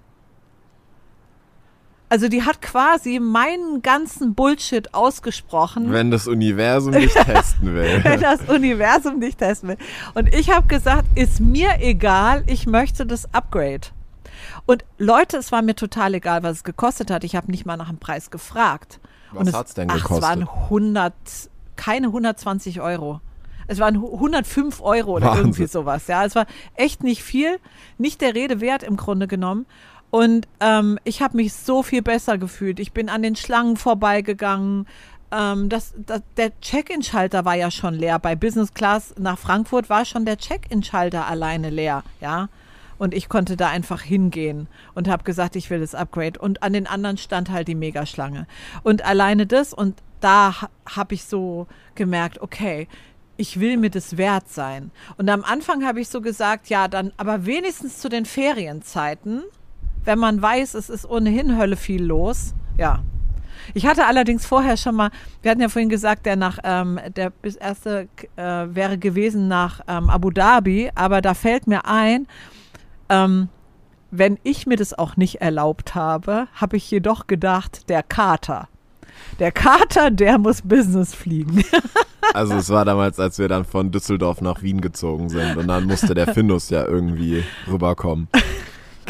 [2.13, 5.91] Also die hat quasi meinen ganzen Bullshit ausgesprochen.
[5.91, 8.05] Wenn das Universum dich testen will.
[8.05, 9.79] Wenn das Universum dich testen will.
[10.13, 13.89] Und ich habe gesagt, ist mir egal, ich möchte das Upgrade.
[14.67, 17.25] Und Leute, es war mir total egal, was es gekostet hat.
[17.25, 19.01] Ich habe nicht mal nach dem Preis gefragt.
[19.33, 20.17] Was hat es denn gekostet?
[20.19, 21.13] es waren 100,
[21.77, 23.21] keine 120 Euro.
[23.67, 25.45] Es waren 105 Euro oder Wahnsinn.
[25.45, 26.07] irgendwie sowas.
[26.07, 27.59] Ja, es war echt nicht viel,
[27.99, 29.67] nicht der Rede wert im Grunde genommen.
[30.11, 32.81] Und ähm, ich habe mich so viel besser gefühlt.
[32.81, 34.87] Ich bin an den Schlangen vorbeigegangen.
[35.31, 38.19] Ähm, das, das, der Check-in-Schalter war ja schon leer.
[38.19, 42.05] Bei Business Class nach Frankfurt war schon der Check-in-Schalter alleine leer.
[42.21, 42.51] Ja.
[42.99, 46.39] Und ich konnte da einfach hingehen und habe gesagt, ich will das Upgrade.
[46.39, 48.47] Und an den anderen stand halt die Megaschlange.
[48.83, 50.55] Und alleine das und da
[50.87, 52.89] habe ich so gemerkt, okay,
[53.37, 54.91] ich will mir das wert sein.
[55.17, 59.43] Und am Anfang habe ich so gesagt, ja, dann aber wenigstens zu den Ferienzeiten,
[60.05, 62.55] wenn man weiß, es ist ohnehin Hölle viel los.
[62.79, 63.03] Ja.
[63.75, 67.33] Ich hatte allerdings vorher schon mal, wir hatten ja vorhin gesagt, der nach ähm, der
[67.61, 72.27] erste äh, wäre gewesen nach ähm, Abu Dhabi, aber da fällt mir ein,
[73.13, 73.49] ähm,
[74.11, 78.69] wenn ich mir das auch nicht erlaubt habe, habe ich jedoch gedacht, der Kater.
[79.39, 81.65] Der Kater, der muss Business fliegen.
[82.35, 85.85] Also es war damals, als wir dann von Düsseldorf nach Wien gezogen sind und dann
[85.85, 88.29] musste der Findus ja irgendwie rüberkommen.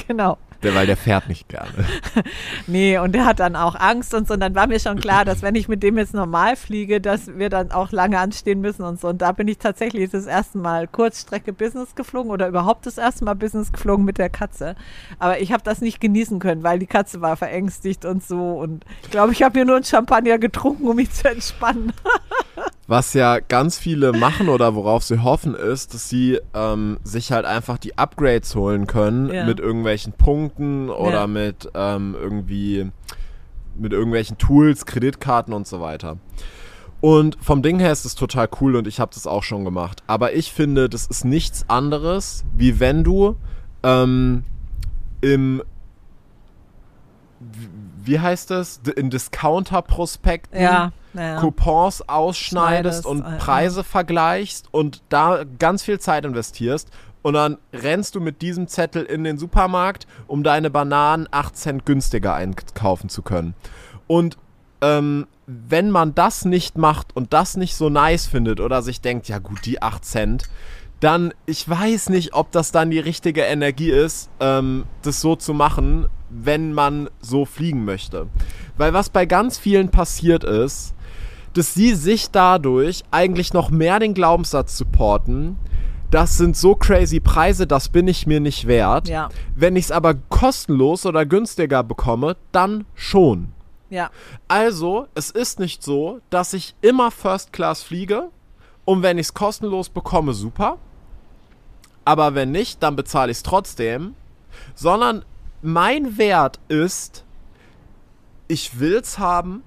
[0.09, 0.39] Genau.
[0.63, 1.73] Der, weil der fährt nicht gerne.
[2.67, 4.35] nee, und der hat dann auch Angst und so.
[4.35, 7.37] Und dann war mir schon klar, dass wenn ich mit dem jetzt normal fliege, dass
[7.37, 9.09] wir dann auch lange anstehen müssen und so.
[9.09, 13.25] Und da bin ich tatsächlich das erste Mal Kurzstrecke Business geflogen oder überhaupt das erste
[13.25, 14.77] Mal Business geflogen mit der Katze.
[15.19, 18.53] Aber ich habe das nicht genießen können, weil die Katze war verängstigt und so.
[18.53, 21.93] Und ich glaube, ich habe mir nur ein Champagner getrunken, um mich zu entspannen.
[22.89, 27.47] Was ja ganz viele machen oder worauf sie hoffen, ist, dass sie ähm, sich halt
[27.47, 29.47] einfach die Upgrades holen können ja.
[29.47, 31.27] mit irgendwelchen Punkten oder ja.
[31.27, 32.91] mit ähm, irgendwie
[33.77, 36.19] mit irgendwelchen Tools, Kreditkarten und so weiter.
[37.01, 40.03] Und vom Ding her ist es total cool und ich habe das auch schon gemacht.
[40.07, 43.37] Aber ich finde, das ist nichts anderes, wie wenn du
[43.83, 44.45] ähm,
[45.21, 45.63] im
[48.05, 48.81] wie heißt das?
[48.97, 51.37] In Discounter-Prospekten ja, ja.
[51.37, 53.85] Coupons ausschneidest und äh, Preise ja.
[53.85, 56.91] vergleichst und da ganz viel Zeit investierst.
[57.23, 61.87] Und dann rennst du mit diesem Zettel in den Supermarkt, um deine Bananen 8 Cent
[61.87, 63.55] günstiger einkaufen zu können.
[64.09, 64.37] Und
[64.81, 69.29] ähm, wenn man das nicht macht und das nicht so nice findet oder sich denkt,
[69.29, 70.45] ja gut, die 8 Cent,
[70.99, 75.53] dann, ich weiß nicht, ob das dann die richtige Energie ist, ähm, das so zu
[75.53, 78.27] machen, wenn man so fliegen möchte.
[78.77, 80.95] Weil was bei ganz vielen passiert ist,
[81.55, 85.57] dass sie sich dadurch eigentlich noch mehr den Glaubenssatz supporten,
[86.11, 89.09] das sind so crazy Preise, das bin ich mir nicht wert.
[89.09, 89.31] Ja.
[89.55, 93.49] Wenn ich es aber kostenlos oder günstiger bekomme, dann schon.
[93.89, 94.11] Ja.
[94.47, 98.29] Also, es ist nicht so, dass ich immer First Class fliege
[98.85, 100.79] und wenn ich es kostenlos bekomme, super.
[102.05, 104.15] Aber wenn nicht, dann bezahle ich es trotzdem.
[104.75, 105.25] Sondern
[105.63, 107.25] mein Wert ist,
[108.49, 109.63] ich will's haben,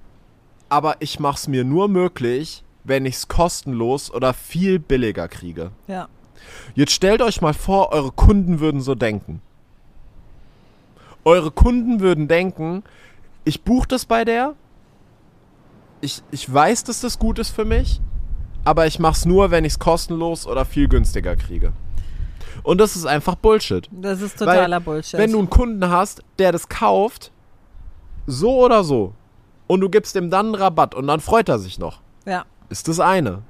[0.68, 5.72] aber ich mach's mir nur möglich, wenn ich's kostenlos oder viel billiger kriege.
[5.88, 6.08] Ja.
[6.74, 9.40] Jetzt stellt euch mal vor, eure Kunden würden so denken.
[11.24, 12.84] Eure Kunden würden denken,
[13.44, 14.54] ich buche das bei der,
[16.00, 18.00] ich, ich weiß, dass das gut ist für mich,
[18.64, 21.72] aber ich mach's nur, wenn ich's kostenlos oder viel günstiger kriege.
[22.66, 23.88] Und das ist einfach Bullshit.
[23.92, 25.20] Das ist totaler Weil, Bullshit.
[25.20, 27.30] Wenn du einen Kunden hast, der das kauft,
[28.26, 29.12] so oder so,
[29.68, 32.00] und du gibst ihm dann einen Rabatt und dann freut er sich noch.
[32.24, 32.44] Ja.
[32.68, 33.42] Ist das eine.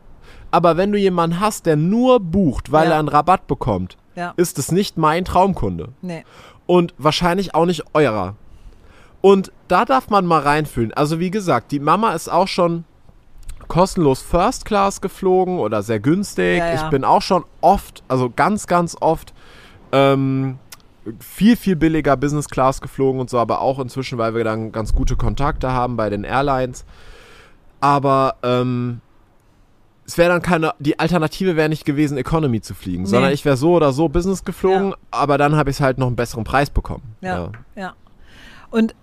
[0.51, 2.93] Aber wenn du jemanden hast, der nur bucht, weil ja.
[2.93, 4.35] er einen Rabatt bekommt, ja.
[4.37, 5.95] ist es nicht mein Traumkunde.
[6.03, 6.27] Nee.
[6.67, 8.37] Und wahrscheinlich auch nicht eurer.
[9.23, 10.93] Und da darf man mal reinfühlen.
[10.93, 12.85] Also wie gesagt, die Mama ist auch schon
[13.69, 16.59] kostenlos First Class geflogen oder sehr günstig.
[16.59, 16.75] Ja, ja.
[16.75, 19.33] Ich bin auch schon oft, also ganz, ganz oft
[19.93, 20.59] ähm,
[21.21, 24.95] viel, viel billiger Business Class geflogen und so, aber auch inzwischen, weil wir dann ganz
[24.95, 26.85] gute Kontakte haben bei den Airlines.
[27.81, 29.01] Aber ähm,
[30.07, 33.09] es wäre dann keine, die Alternative wäre nicht gewesen, Economy zu fliegen, nee.
[33.09, 34.97] sondern ich wäre so oder so Business geflogen, ja.
[35.11, 37.17] aber dann habe ich halt noch einen besseren Preis bekommen.
[37.21, 37.53] Ja, ja.
[37.75, 37.95] ja.
[38.71, 38.95] Und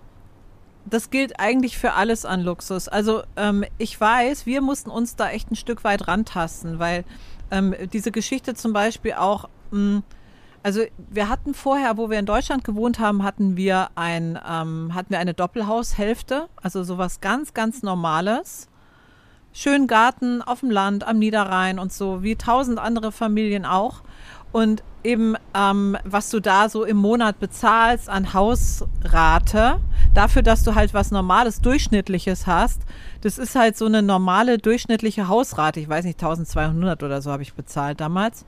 [0.85, 2.87] das gilt eigentlich für alles an Luxus.
[2.87, 7.05] Also ähm, ich weiß, wir mussten uns da echt ein Stück weit rantasten, weil
[7.51, 10.03] ähm, diese Geschichte zum Beispiel auch, mh, hm,
[10.65, 15.09] also wir hatten vorher, wo wir in Deutschland gewohnt haben, hatten wir ein, ähm, hatten
[15.09, 18.69] wir eine Doppelhaushälfte, also sowas ganz, ganz Normales.
[19.51, 24.03] Schön Garten auf dem Land, am Niederrhein und so, wie tausend andere Familien auch.
[24.53, 29.79] Und eben, ähm, was du da so im Monat bezahlst an Hausrate,
[30.13, 32.83] dafür, dass du halt was Normales, Durchschnittliches hast,
[33.21, 35.79] das ist halt so eine normale, durchschnittliche Hausrate.
[35.79, 38.45] Ich weiß nicht, 1200 oder so habe ich bezahlt damals.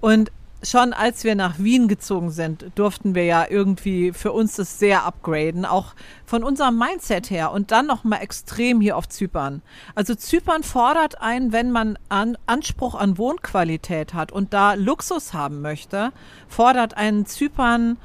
[0.00, 0.30] Und
[0.62, 5.04] schon als wir nach Wien gezogen sind, durften wir ja irgendwie für uns das sehr
[5.04, 5.94] upgraden, auch
[6.24, 9.62] von unserem Mindset her und dann noch mal extrem hier auf Zypern.
[9.94, 15.60] Also Zypern fordert einen, wenn man an, Anspruch an Wohnqualität hat und da Luxus haben
[15.60, 16.10] möchte,
[16.48, 17.96] fordert einen Zypern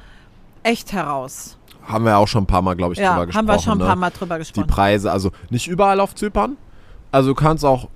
[0.64, 1.58] echt heraus.
[1.88, 3.48] Haben wir auch schon ein paar Mal, glaube ich, Ja, drüber gesprochen.
[3.50, 3.86] haben wir schon ein ne?
[3.86, 4.68] paar Mal drüber Die gesprochen.
[4.68, 6.58] Preise, also nicht überall auf Zypern.
[7.12, 7.90] Also du kannst auch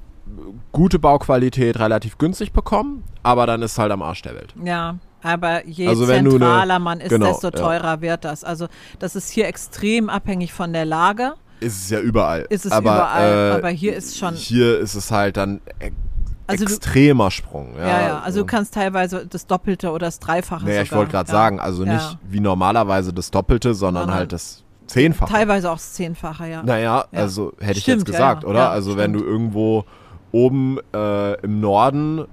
[0.71, 4.53] gute Bauqualität relativ günstig bekommen, aber dann ist halt am Arsch der Welt.
[4.63, 7.51] Ja, aber je Also du eine- zentraler man ist, genau, desto ja.
[7.51, 8.43] teurer wird das.
[8.43, 8.67] Also
[8.99, 11.33] das ist hier extrem abhängig von der Lage.
[11.61, 12.45] Ist es ja überall.
[12.49, 15.91] Ist es aber, überall, äh, aber hier ist schon- Hier ist es halt dann e
[16.47, 17.75] Also du- extremer Sprung.
[17.77, 18.19] Ja, Ja, ja.
[18.19, 21.33] Also du kannst teilweise das Doppelte oder das Dreifache Naja, ich wollte gerade ja.
[21.33, 21.93] sagen, also Ja.
[21.93, 25.31] nicht wie normalerweise das Doppelte, sondern halt das Zehnfache.
[25.33, 26.61] Teilweise auch das Zehnfache, ja.
[26.61, 27.19] Naja, Ja.
[27.19, 28.49] also hätte ich Stimmt, jetzt ja, gesagt, ja.
[28.49, 28.59] oder?
[28.59, 29.31] Ja, also wenn du stimmt.
[29.31, 29.85] irgendwo
[30.35, 32.25] oben äh, im Norden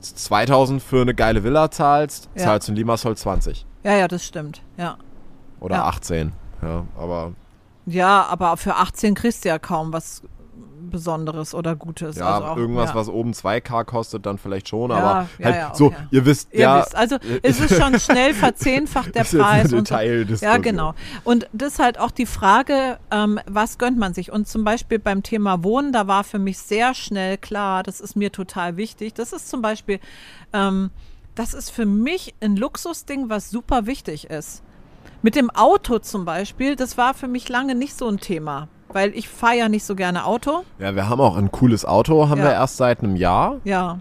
[0.00, 2.44] 2000 für eine geile Villa zahlst, Ja.
[2.44, 4.62] zahlst du in Limassol 20 Ja, ja, das stimmt.
[4.76, 4.96] Ja.
[5.60, 5.84] oder Ja.
[5.86, 6.32] 18.
[6.62, 7.32] Ja, aber
[7.86, 10.22] Ja, aber für 18 kriegst du ja kaum was
[10.80, 12.16] Besonderes oder Gutes.
[12.16, 12.94] ja, also auch, irgendwas, ja.
[12.94, 16.60] was oben 2K kostet, dann vielleicht schon, Ja, aber halt ja, so, ihr wisst, Ihr
[16.60, 19.72] ja, wisst, also es ist schon schnell verzehnfacht der Preis.
[19.72, 19.94] und so.
[20.44, 20.94] Ja, genau.
[21.24, 24.32] Und das ist halt auch die Frage, ähm, was gönnt man sich?
[24.32, 28.16] Und zum Beispiel beim Thema Wohnen, da war für mich sehr schnell klar, das ist
[28.16, 29.14] mir total wichtig.
[29.14, 30.00] Das ist zum Beispiel,
[30.52, 30.90] ähm,
[31.34, 34.62] das ist für mich ein Luxusding, was super wichtig ist.
[35.22, 39.14] Mit dem Auto zum Beispiel, das war für mich lange nicht so ein Thema, weil
[39.14, 40.64] ich fahre ja nicht so gerne Auto.
[40.78, 42.44] Ja, wir haben auch ein cooles Auto, haben Ja.
[42.44, 43.56] wir erst seit einem Jahr.
[43.64, 43.98] Ja,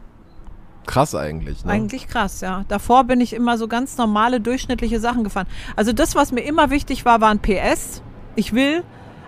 [0.85, 1.71] Krass eigentlich, ne?
[1.73, 2.63] Eigentlich krass, ja.
[2.69, 5.45] Davor bin ich immer so ganz normale, durchschnittliche Sachen gefahren.
[5.75, 8.01] Also das, was mir immer wichtig war, waren PS.
[8.37, 8.85] Ich will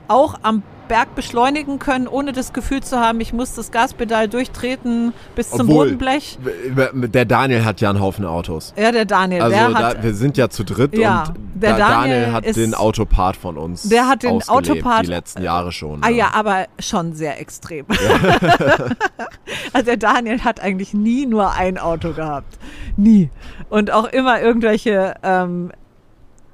[0.08, 5.14] auch am Berg beschleunigen können, ohne das Gefühl zu haben, ich muss das Gaspedal durchtreten
[5.36, 6.38] bis zum Obwohl, Bodenblech.
[6.94, 8.74] Der Daniel hat ja einen Haufen Autos.
[8.76, 11.72] Ja, der Daniel, Also der da, hat, wir sind ja zu dritt Ja, und der
[11.74, 15.42] da, Daniel Daniel hat ist- den Autopart von uns Der hat den Autopart- die letzten
[15.44, 16.04] Jahre schon.
[16.04, 17.86] Ah ja, aber schon sehr extrem.
[19.74, 22.58] also der Daniel hat eigentlich nie nur ein Auto gehabt.
[22.98, 23.30] Nie.
[23.70, 25.72] Und auch immer irgendwelche, ähm,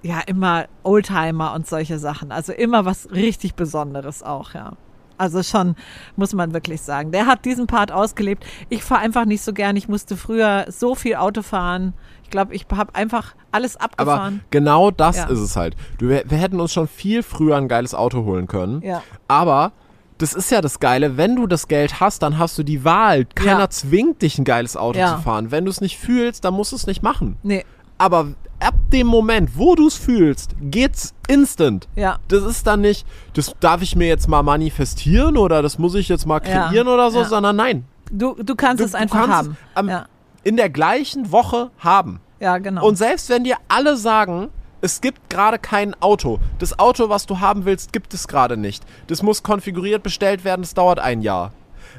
[0.05, 2.31] ja, immer Oldtimer und solche Sachen.
[2.31, 4.73] Also immer was richtig Besonderes auch, ja.
[5.17, 5.75] Also schon,
[6.17, 7.11] muss man wirklich sagen.
[7.11, 8.45] Der hat diesen Part ausgelebt.
[8.69, 9.77] Ich fahre einfach nicht so gern.
[9.77, 11.93] Ich musste früher so viel Auto fahren.
[12.23, 14.41] Ich glaube, ich habe einfach alles Aber abgefahren.
[14.51, 15.25] genau das Ja.
[15.29, 15.75] ist es halt.
[15.99, 18.81] Du, wir, wir hätten uns schon viel früher ein geiles Auto holen können.
[18.81, 19.01] Ja.
[19.29, 19.71] Aber
[20.17, 23.25] das ist ja das Geile, wenn du das Geld hast, dann hast du die Wahl.
[23.35, 23.69] Keiner Ja.
[23.69, 25.15] zwingt dich, ein geiles Auto Ja.
[25.15, 25.49] zu fahren.
[25.49, 27.37] Wenn du es nicht fühlst, dann musst du es nicht machen.
[27.41, 27.63] nee,
[27.97, 28.27] Aber
[28.59, 31.87] ab dem Moment, wo du es fühlst, geht's instant.
[31.95, 32.17] ja.
[32.27, 36.07] Das ist dann nicht, das darf ich mir jetzt mal manifestieren oder das muss ich
[36.09, 37.25] jetzt mal Ja, kreieren oder so, ja.
[37.25, 37.85] sondern nein.
[38.11, 39.57] Du, du kannst Du- es einfach kannst haben.
[39.71, 40.05] es am- ja.
[40.43, 42.19] In der gleichen Woche haben.
[42.39, 42.85] ja, genau.
[42.87, 44.49] Und selbst wenn dir alle sagen,
[44.81, 48.83] es gibt gerade kein Auto, das Auto, was du haben willst, gibt es gerade nicht.
[49.07, 51.51] Das muss konfiguriert bestellt werden, das dauert ein Jahr.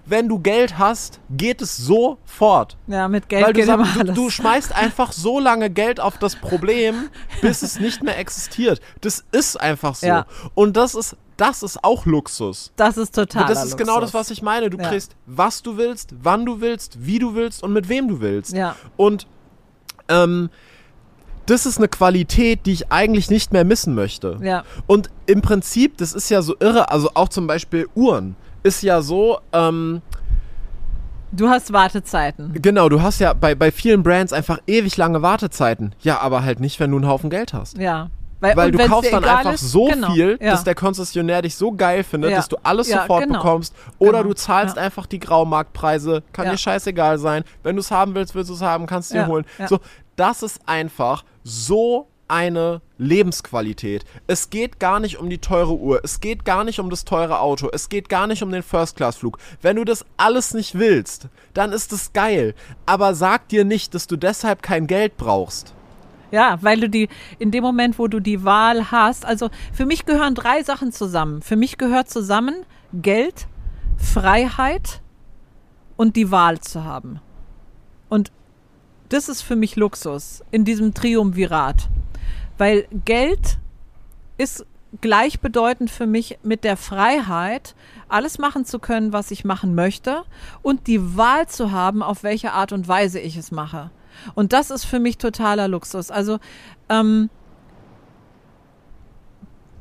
[0.08, 2.76] Wenn du Geld hast, geht es sofort.
[2.86, 4.14] Ja, mit Geld Weil du, geht immer sag, du, alles.
[4.14, 7.08] du schmeißt einfach so lange Geld auf das Problem,
[7.42, 8.80] bis es nicht mehr existiert.
[9.00, 10.06] Das ist einfach so.
[10.06, 10.26] Ja.
[10.54, 12.72] Und das ist, das ist auch Luxus.
[12.76, 13.46] das ist total.
[13.46, 14.70] das ist genau das, was ich meine.
[14.70, 14.88] Du Ja.
[14.88, 18.52] kriegst, was du willst, wann du willst, wie du willst und mit wem du willst.
[18.52, 18.76] Ja.
[18.96, 19.26] Und
[20.08, 20.50] ähm,
[21.46, 24.38] das ist eine Qualität, die ich eigentlich nicht mehr missen möchte.
[24.42, 24.64] Ja.
[24.86, 28.36] Und im Prinzip, das ist ja so irre, also auch zum Beispiel Uhren
[28.66, 30.02] ist ja so, ähm,
[31.32, 32.52] Du hast Wartezeiten.
[32.62, 35.94] genau, du hast ja bei, bei vielen Brands einfach ewig lange Wartezeiten.
[36.00, 37.76] Ja, aber halt nicht, wenn du einen Haufen Geld hast.
[37.78, 38.08] Ja.
[38.40, 40.50] Weil, Weil du kaufst dann einfach ist, so genau, viel, ja.
[40.50, 42.36] dass der Konzessionär dich so geil findet, Ja.
[42.36, 43.38] dass du alles Ja, sofort genau.
[43.38, 43.74] bekommst.
[43.98, 44.24] Oder Genau.
[44.24, 47.44] du zahlst einfach die Graumarktpreise, kann dir scheißegal sein.
[47.62, 49.46] Wenn du es haben willst, willst du es haben, kannst du dir holen.
[49.68, 49.80] So,
[50.16, 54.04] das ist einfach so eine Lebensqualität.
[54.26, 57.40] Es geht gar nicht um die teure Uhr, es geht gar nicht um das teure
[57.40, 59.38] Auto, es geht gar nicht um den First-Class-Flug.
[59.60, 62.54] Wenn du das alles nicht willst, dann ist es geil.
[62.86, 65.74] Aber sag dir nicht, dass du deshalb kein Geld brauchst.
[66.30, 70.06] Ja, weil du die, in dem Moment, wo du die Wahl hast, also für mich
[70.06, 71.40] gehören drei Sachen zusammen.
[71.40, 73.46] Für mich gehört zusammen Geld,
[73.96, 75.00] Freiheit
[75.96, 77.20] und die Wahl zu haben.
[78.08, 78.32] Und
[79.08, 81.88] das ist für mich Luxus in diesem Triumvirat.
[82.58, 83.58] Weil Geld
[84.38, 84.66] ist
[85.00, 87.74] gleichbedeutend für mich mit der Freiheit,
[88.08, 90.22] alles machen zu können, was ich machen möchte
[90.62, 93.90] und die Wahl zu haben, auf welche Art und Weise ich es mache.
[94.34, 96.10] Und das ist für mich totaler Luxus.
[96.10, 96.38] Also
[96.88, 97.28] ähm,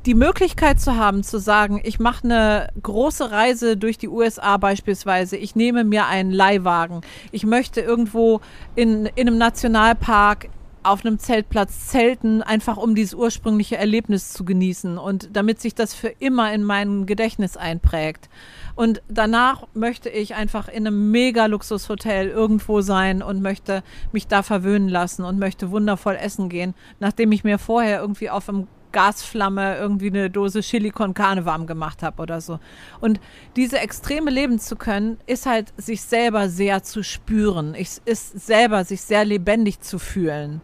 [0.06, 5.36] die Möglichkeit zu haben, zu sagen, ich mache eine große Reise durch die USA beispielsweise,
[5.36, 7.00] ich nehme mir einen Leihwagen,
[7.32, 8.40] ich möchte irgendwo
[8.76, 10.48] in, in einem Nationalpark
[10.86, 15.94] auf einem Zeltplatz zelten, einfach um dieses ursprüngliche Erlebnis zu genießen und damit sich das
[15.94, 18.28] für immer in mein Gedächtnis einprägt.
[18.74, 23.82] Und danach möchte ich einfach in einem mega Luxushotel irgendwo sein und möchte
[24.12, 28.48] mich da verwöhnen lassen und möchte wundervoll essen gehen, nachdem ich mir vorher irgendwie auf
[28.48, 32.60] einem Gasflamme irgendwie eine Dose Chili con Carne warm gemacht habe oder so.
[32.98, 33.20] Und
[33.54, 39.02] diese Extreme leben zu können, ist halt sich selber sehr zu spüren, ist selber sich
[39.02, 40.62] sehr lebendig zu fühlen.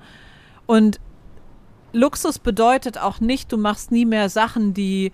[0.65, 0.99] Und
[1.93, 5.13] Luxus bedeutet auch nicht, du machst nie mehr Sachen, die,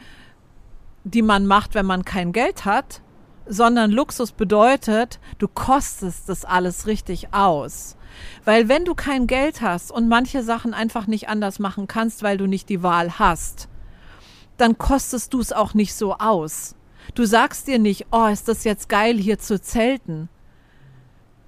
[1.02, 3.02] die man macht, wenn man kein Geld hat,
[3.46, 7.96] sondern Luxus bedeutet, du kostest das alles richtig aus.
[8.44, 12.38] Weil wenn du kein Geld hast und manche Sachen einfach nicht anders machen kannst, weil
[12.38, 13.68] du nicht die Wahl hast,
[14.56, 16.74] dann kostest du es auch nicht so aus.
[17.14, 20.28] Du sagst dir nicht, oh, ist das jetzt geil, hier zu zelten.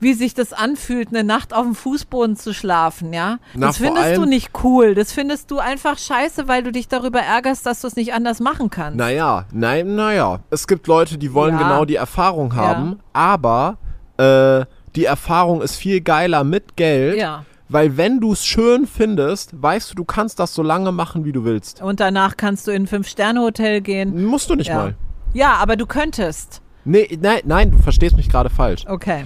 [0.02, 3.38] Wie sich das anfühlt, eine Nacht auf dem Fußboden zu schlafen, ja?
[3.52, 4.94] Na, das findest du nicht cool.
[4.94, 8.40] Das findest du einfach scheiße, weil du dich darüber ärgerst, dass du es nicht anders
[8.40, 8.96] machen kannst.
[8.96, 10.40] Naja, nein, naja.
[10.48, 11.62] Es gibt Leute, die wollen ja.
[11.62, 12.96] genau die Erfahrung haben, ja.
[13.12, 13.76] aber
[14.16, 14.64] äh,
[14.96, 17.18] die Erfahrung ist viel geiler mit Geld.
[17.18, 17.44] Ja.
[17.68, 21.30] Weil wenn du es schön findest, weißt du, du kannst das so lange machen, wie
[21.30, 21.80] du willst.
[21.80, 24.24] Und danach kannst du in ein Fünf-Sterne-Hotel gehen.
[24.26, 24.74] Musst du nicht ja.
[24.74, 24.94] mal.
[25.34, 26.62] Ja, aber du könntest.
[26.84, 28.84] Nee, nein, nein, du verstehst mich gerade falsch.
[28.88, 29.24] Okay.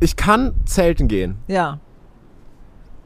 [0.00, 1.36] Ich kann zelten gehen.
[1.46, 1.78] Ja.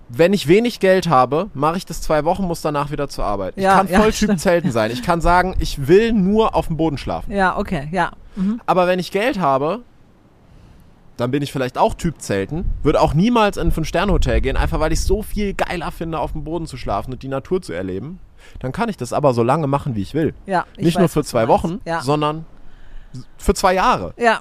[0.08, 3.54] Wenn ich wenig Geld habe, mache ich das zwei Wochen, muss danach wieder zur Arbeit.
[3.56, 4.40] Ich ja, kann voll ja, Typ stimmt.
[4.40, 4.90] Zelten sein.
[4.92, 7.32] Ich kann sagen, ich will nur auf dem Boden schlafen.
[7.32, 8.12] Ja, okay, ja.
[8.36, 8.62] Mhm.
[8.64, 9.82] Aber wenn ich Geld habe,
[11.16, 12.66] dann bin ich vielleicht auch Typ Zelten.
[12.82, 16.32] Würde auch niemals in ein Fünf-Sterne-Hotel gehen, einfach weil ich so viel geiler finde, auf
[16.32, 18.18] dem Boden zu schlafen und die Natur zu erleben.
[18.60, 20.34] Dann kann ich das aber so lange machen, wie ich will.
[20.46, 22.02] Ja, ich Nicht weiß, nur für zwei Wochen, ja.
[22.02, 22.44] sondern
[23.38, 24.12] für zwei Jahre.
[24.18, 24.40] Ja,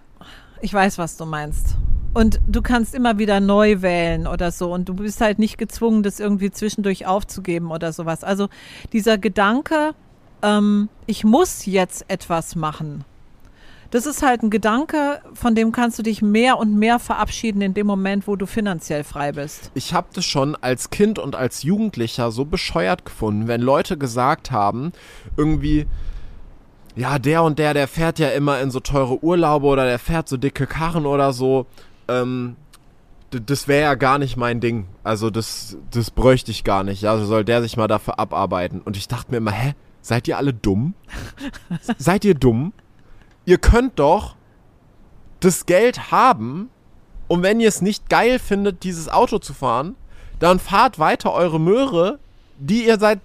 [0.62, 1.78] ich weiß, was du meinst.
[2.14, 4.74] Und du kannst immer wieder neu wählen oder so.
[4.74, 8.24] Und du bist halt nicht gezwungen, das irgendwie zwischendurch aufzugeben oder sowas.
[8.24, 8.48] Also
[8.94, 9.94] dieser Gedanke,
[10.42, 13.04] ähm, ich muss jetzt etwas machen
[13.92, 17.74] das ist halt ein Gedanke, von dem kannst du dich mehr und mehr verabschieden in
[17.74, 19.72] dem Moment, wo du finanziell frei bist.
[19.74, 24.52] Ich habe das schon als Kind und als Jugendlicher so bescheuert gefunden, wenn Leute gesagt
[24.52, 24.92] haben,
[25.38, 25.86] irgendwie,
[26.96, 30.30] ja, der und der, der fährt ja immer in so teure Urlaube oder der fährt
[30.30, 31.66] so dicke Karren oder so.
[32.08, 32.56] Ähm,
[33.32, 34.88] das wäre ja gar nicht mein Ding.
[35.04, 37.06] Also das, das bräuchte ich gar nicht.
[37.06, 38.82] Also soll der sich mal dafür abarbeiten.
[38.82, 39.74] Und ich dachte mir immer, hä?
[40.02, 40.94] Seid ihr alle dumm?
[41.98, 42.74] Seid ihr dumm?
[43.46, 44.36] Ihr könnt doch
[45.40, 46.70] das Geld haben
[47.28, 49.96] und wenn ihr es nicht geil findet, dieses Auto zu fahren,
[50.40, 52.20] dann fahrt weiter eure Möhre,
[52.58, 53.20] die ihr seit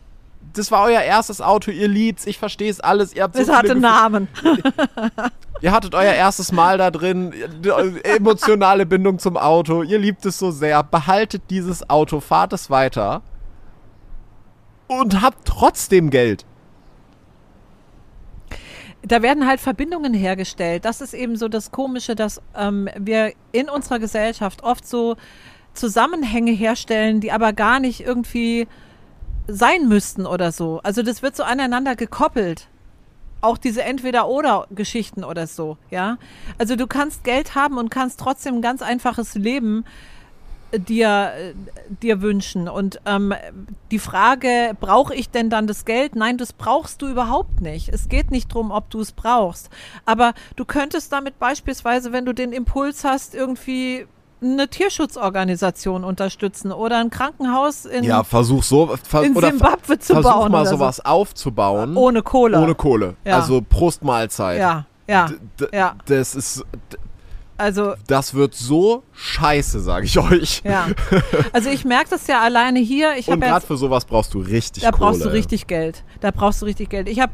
[0.52, 3.48] das war euer erstes Auto, ihr liebt's, ich verstehe es alles, ihr habt so Es
[3.48, 3.82] hatte Gefühle.
[3.82, 4.28] Namen.
[5.60, 7.32] ihr hattet euer erstes Mal da drin,
[8.02, 13.22] emotionale Bindung zum Auto, ihr liebt es so sehr, behaltet dieses Auto, fahrt es weiter
[14.88, 16.44] und habt trotzdem Geld
[19.02, 20.84] da werden halt Verbindungen hergestellt.
[20.84, 25.16] Das ist eben so das Komische, dass ähm, wir in unserer Gesellschaft oft so
[25.74, 28.66] Zusammenhänge herstellen, die aber gar nicht irgendwie
[29.46, 30.80] sein müssten oder so.
[30.82, 32.68] Also das wird so aneinander gekoppelt.
[33.42, 36.18] Auch diese Entweder-Oder-Geschichten oder so, ja.
[36.58, 39.84] Also du kannst Geld haben und kannst trotzdem ein ganz einfaches Leben
[40.72, 41.32] dir,
[42.02, 42.68] dir wünschen.
[42.68, 43.34] Und ähm,
[43.90, 46.16] die Frage, brauche ich denn dann das Geld?
[46.16, 47.88] Nein, das brauchst du überhaupt nicht.
[47.88, 49.70] Es geht nicht darum, ob du es brauchst.
[50.04, 54.06] Aber du könntest damit beispielsweise, wenn du den Impuls hast, irgendwie
[54.42, 60.30] eine Tierschutzorganisation unterstützen oder ein Krankenhaus in, ja, versuch so, ver in Zimbabwe zu versuch
[60.30, 60.50] bauen.
[60.50, 61.02] Versuch mal sowas so.
[61.02, 61.96] aufzubauen.
[61.96, 62.58] Ohne Kohle.
[62.58, 63.16] Ohne Kohle.
[63.24, 63.36] Ja.
[63.36, 64.58] Also Prostmahlzeit.
[64.58, 65.28] Ja, ja.
[65.60, 65.94] D ja.
[66.06, 66.64] Das ist
[67.60, 70.62] also das wird so scheiße, sage ich euch.
[70.64, 70.88] Ja.
[71.52, 73.16] Also ich merke das ja alleine hier.
[73.18, 75.10] Ich Und gerade für sowas brauchst du richtig da Kohle.
[75.10, 76.04] Brauchst du richtig Geld.
[76.20, 77.08] Da brauchst du richtig Geld.
[77.08, 77.32] Ich habe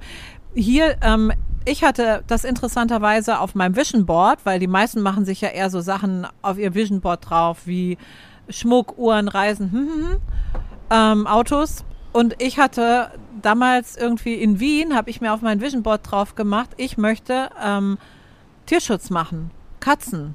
[0.55, 1.33] hier, ähm,
[1.65, 5.71] ich hatte das interessanterweise auf meinem Vision Board, weil die meisten machen sich ja eher
[5.71, 7.97] so Sachen auf ihr Vision Board drauf, wie
[8.49, 10.17] Schmuck, Uhren, Reisen, hm, hm, hm,
[10.91, 11.85] ähm, Autos.
[12.13, 13.11] Und ich hatte
[13.43, 17.51] damals irgendwie in Wien, habe ich mir auf mein Vision Board drauf gemacht, ich möchte
[17.63, 17.99] ähm,
[18.67, 19.51] Tierschutz machen.
[19.87, 20.35] Katzen.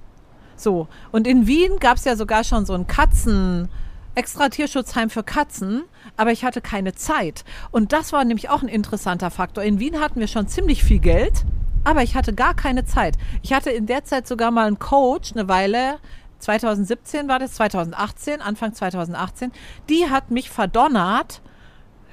[0.56, 0.88] So.
[1.12, 3.68] Und in Wien gab es ja sogar schon so ein Katzen,
[4.16, 5.84] extra Tierschutzheim für Katzen,
[6.16, 7.44] aber ich hatte keine Zeit.
[7.70, 9.66] Und das war nämlich auch ein interessanter Faktor.
[9.66, 11.44] In Wien hatten wir schon ziemlich viel Geld,
[11.84, 13.18] aber ich hatte gar keine Zeit.
[13.42, 16.00] Ich hatte in der Zeit sogar mal einen Coach, eine Weile,
[16.40, 19.52] 2017 war das, 2018, Anfang 2018,
[19.90, 21.42] die hat mich verdonnert,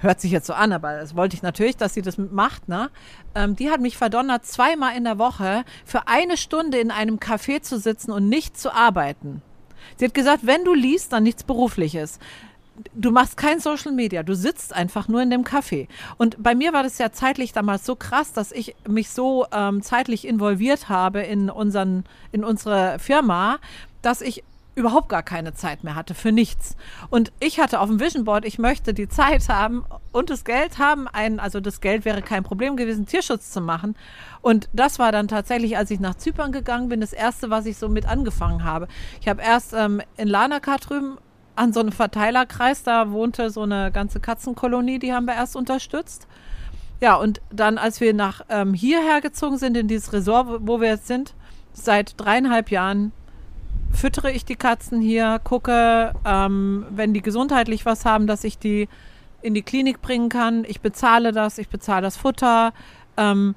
[0.01, 2.91] hört sich jetzt so an, aber das wollte ich natürlich, dass sie das macht, ne?
[3.35, 7.63] Ähm, die hat mich verdonnert, zweimal in der Woche für eine Stunde in einem Café
[7.63, 9.43] zu sitzen und nicht zu arbeiten.
[9.97, 12.19] Sie hat gesagt, wenn du liest, dann nichts Berufliches.
[12.95, 15.89] Du machst kein Social Media, du sitzt einfach nur in dem Café.
[16.17, 19.83] Und bei mir war das ja zeitlich damals so krass, dass ich mich so ähm,
[19.83, 23.59] zeitlich involviert habe in, unseren, in unsere Firma,
[24.01, 24.45] dass ich
[24.79, 26.77] überhaupt gar keine Zeit mehr hatte für nichts.
[27.11, 30.79] Und ich hatte auf dem Vision Board, ich möchte die Zeit haben und das Geld
[30.79, 33.97] haben, ein, also das Geld wäre kein Problem gewesen, Tierschutz zu machen.
[34.41, 37.77] Und das war dann tatsächlich, als ich nach Zypern gegangen bin, das erste, was ich
[37.77, 38.89] so mit angefangen habe.
[39.21, 41.19] Ich habe erst ähm, in Lanaka drüben
[41.57, 46.29] an so einem Verteilerkreis, da wohnte so eine ganze Katzenkolonie, die haben wir erst unterstützt.
[47.01, 50.89] Ja, und dann, als wir nach ähm, hierher gezogen sind, in dieses Resort, wo wir
[50.89, 51.35] jetzt sind,
[51.73, 53.13] seit dreieinhalb Jahren
[53.93, 58.89] füttere ich die Katzen hier, gucke, ähm, wenn die gesundheitlich was haben, dass ich die
[59.43, 60.65] in die Klinik bringen kann.
[60.67, 62.73] Ich bezahle das, ich bezahle das Futter.
[63.17, 63.55] Ähm,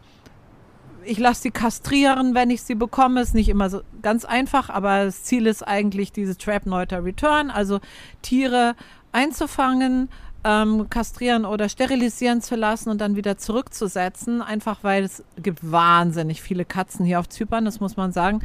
[1.04, 3.22] ich lasse sie kastrieren, wenn ich sie bekomme.
[3.22, 7.50] Ist nicht immer so ganz einfach, aber das Ziel ist eigentlich diese Trap Neuter Return,
[7.50, 7.80] also
[8.22, 8.76] Tiere
[9.12, 10.10] einzufangen,
[10.44, 14.42] ähm, kastrieren oder sterilisieren zu lassen und dann wieder zurückzusetzen.
[14.42, 18.42] Einfach weil es gibt wahnsinnig viele Katzen hier auf Zypern, das muss man sagen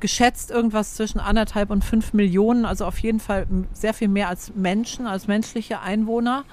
[0.00, 4.54] geschätzt irgendwas zwischen anderthalb und fünf Millionen, also auf jeden Fall sehr viel mehr als
[4.54, 6.44] Menschen, als menschliche Einwohner.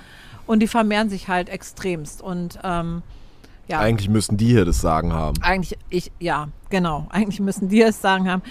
[0.45, 2.21] Und die vermehren sich halt extremst.
[2.21, 3.01] Und ähm,
[3.67, 3.79] ja.
[3.79, 5.41] Eigentlich müssen die hier das Sagen haben.
[5.41, 7.07] Eigentlich, ich, ja, genau.
[7.09, 8.41] Eigentlich müssen die es Sagen haben.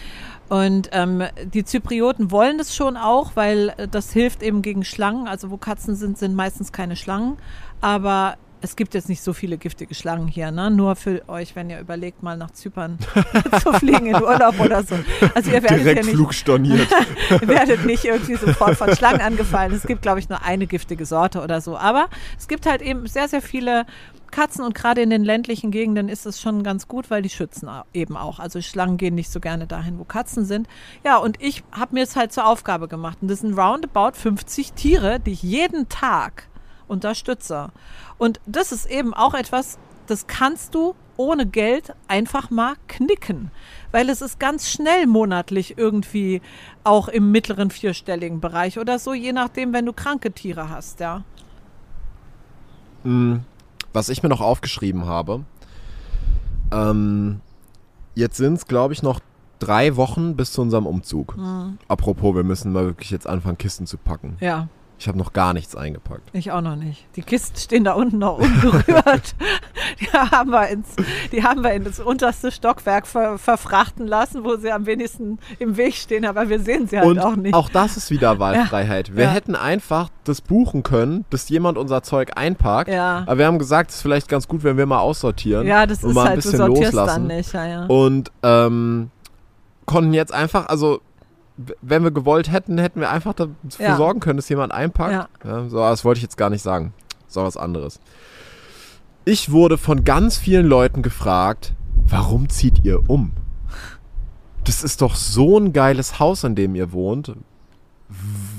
[0.49, 1.23] Und ähm,
[1.53, 5.29] die Zyprioten wollen das schon auch, weil das hilft eben gegen Schlangen.
[5.29, 7.37] Also wo Katzen sind, sind meistens keine Schlangen.
[7.81, 10.71] Aber es gibt jetzt nicht so viele giftige Schlangen hier, ne?
[10.71, 12.99] Nur für euch, wenn ihr überlegt, mal nach Zypern
[13.63, 14.95] zu fliegen in Urlaub oder so.
[15.35, 16.89] Also ihr werdet Direkt ja nicht, storniert.
[17.31, 19.73] ihr werdet nicht irgendwie sofort von Schlangen angefallen.
[19.73, 21.77] Es gibt, glaube ich, nur eine giftige Sorte oder so.
[21.77, 22.09] Aber
[22.39, 23.85] es gibt halt eben sehr, sehr viele
[24.31, 27.69] Katzen und gerade in den ländlichen Gegenden ist es schon ganz gut, weil die schützen
[27.93, 28.39] eben auch.
[28.39, 30.69] Also Schlangen gehen nicht so gerne dahin, wo Katzen sind.
[31.05, 33.19] Ja, und ich habe mir es halt zur Aufgabe gemacht.
[33.21, 36.49] Und das sind roundabout 50 Tiere, die ich jeden Tag
[36.89, 37.71] unterstütze.
[38.19, 43.51] Und das ist eben auch etwas, das kannst du ohne Geld einfach mal knicken,
[43.91, 46.41] weil es ist ganz schnell monatlich irgendwie
[46.85, 51.23] auch im mittleren vierstelligen Bereich oder so, je nachdem, wenn du kranke Tiere hast, ja.
[53.05, 53.45] Hm,
[53.93, 55.45] was ich mir noch aufgeschrieben habe,
[56.73, 57.41] ähm,
[58.15, 59.21] jetzt sind es, glaube ich, noch
[59.59, 61.37] drei Wochen bis zu unserem Umzug.
[61.37, 61.79] Mhm.
[61.89, 64.37] Apropos, wir müssen mal wirklich jetzt anfangen, Kisten zu packen.
[64.41, 64.69] Ja.
[65.03, 66.31] Ich habe noch gar nichts eingepackt.
[66.33, 67.05] Ich auch noch nicht.
[67.17, 69.35] Die Kisten stehen da unten noch unberührt.
[70.01, 70.91] die, haben wir ins,
[71.33, 75.77] die haben wir in das unterste Stockwerk ver, verfrachten lassen, wo sie am wenigsten im
[75.77, 77.53] Weg stehen, aber wir sehen sie halt Und auch nicht.
[77.53, 79.09] Auch das ist wieder Wahlfreiheit.
[79.09, 79.17] Ja.
[79.17, 79.31] Wir ja.
[79.31, 82.89] hätten einfach das buchen können, dass jemand unser Zeug einpackt.
[82.89, 83.25] Ja.
[83.27, 85.67] Aber wir haben gesagt, es ist vielleicht ganz gut, wenn wir mal aussortieren.
[85.67, 87.29] Ja, das ist mal halt, ein bisschen du loslassen.
[87.29, 87.91] dann nicht.
[87.91, 89.11] Und ähm,
[89.85, 91.01] konnten jetzt einfach, also
[91.57, 93.97] wenn wir gewollt hätten, hätten wir einfach dafür ja.
[93.97, 95.13] sorgen können, dass jemand einpackt.
[95.13, 95.29] Ja.
[95.45, 95.69] ja.
[95.69, 96.95] so, das wollte ich jetzt gar nicht sagen.
[97.29, 98.01] So was anderes.
[99.25, 101.75] Ich wurde von ganz vielen Leuten gefragt,
[102.09, 103.33] warum zieht ihr um?
[104.65, 107.35] Das ist doch so ein geiles Haus, in dem ihr wohnt.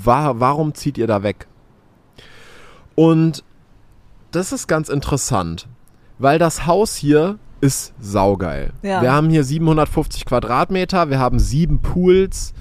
[0.04, 1.48] War, warum zieht ihr da weg?
[2.96, 3.44] Und
[4.32, 5.68] das ist ganz interessant,
[6.18, 8.74] weil das Haus hier ist saugeil.
[8.82, 9.02] Ja.
[9.02, 12.54] Wir haben hier 750 Quadratmeter, wir haben sieben Pools,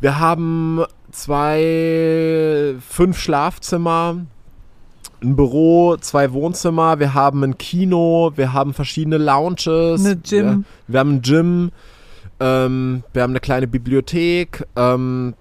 [0.00, 4.26] wir haben zwei, fünf Schlafzimmer,
[5.22, 10.04] ein Büro, zwei Wohnzimmer, wir haben ein Kino, wir haben verschiedene Lounges.
[10.04, 10.64] Eine Gym.
[10.86, 11.72] Wir, wir haben ein Gym,
[12.40, 15.34] ähm, wir haben eine kleine Bibliothek, ähm,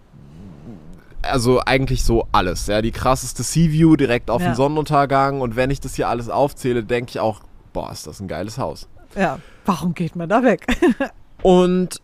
[1.21, 2.67] also eigentlich so alles.
[2.67, 4.49] Ja, die krasseste Sea-View direkt auf ja.
[4.49, 5.41] den Sonnenuntergang.
[5.41, 7.41] Und wenn ich das hier alles aufzähle, denke ich auch,
[7.73, 8.87] boah, ist das ein geiles Haus.
[9.15, 10.67] Ja, warum geht man da weg?
[11.41, 11.99] und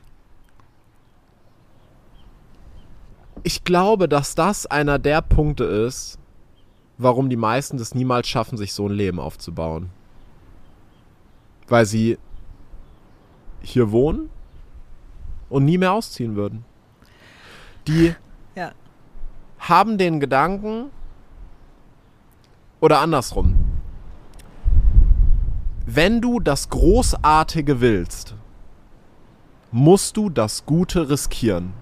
[3.43, 6.17] ich glaube, dass das einer der Punkte ist,
[6.97, 9.89] warum die meisten das niemals schaffen, sich so ein Leben aufzubauen.
[11.67, 12.17] Weil sie
[13.61, 14.29] hier wohnen
[15.49, 16.65] und nie mehr ausziehen würden.
[17.87, 18.13] Die
[18.55, 18.71] ja.
[19.59, 20.91] haben den Gedanken,
[22.79, 23.55] oder andersrum,
[25.85, 28.35] wenn du das Großartige willst,
[29.71, 31.73] musst du das Gute riskieren.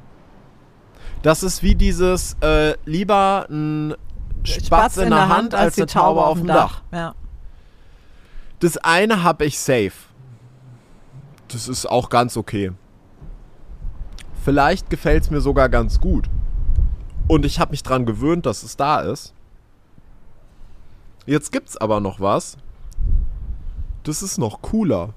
[1.21, 3.95] Das ist wie dieses äh, lieber ein
[4.43, 6.81] Spatz, Spatz in, in, der Hand, Hand als, als eine Taube auf dem Dach.
[6.91, 6.97] Dach.
[6.97, 7.15] Ja.
[8.59, 9.91] Das eine habe ich safe.
[11.49, 12.71] Das ist auch ganz okay.
[14.43, 16.29] Vielleicht gefällt es mir sogar ganz gut.
[17.27, 19.33] Und ich habe mich dran gewöhnt, dass es da ist.
[21.25, 22.57] Jetzt gibt's aber noch was.
[24.03, 25.13] Das ist noch cooler.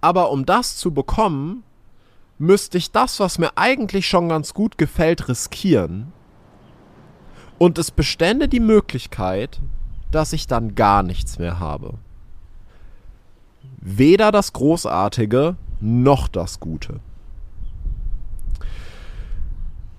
[0.00, 1.64] Aber um das zu bekommen,
[2.42, 6.12] müsste ich das, was mir eigentlich schon ganz gut gefällt, riskieren.
[7.56, 9.60] Und es bestände die Möglichkeit,
[10.10, 11.94] dass ich dann gar nichts mehr habe.
[13.76, 16.98] Weder das Großartige noch das Gute.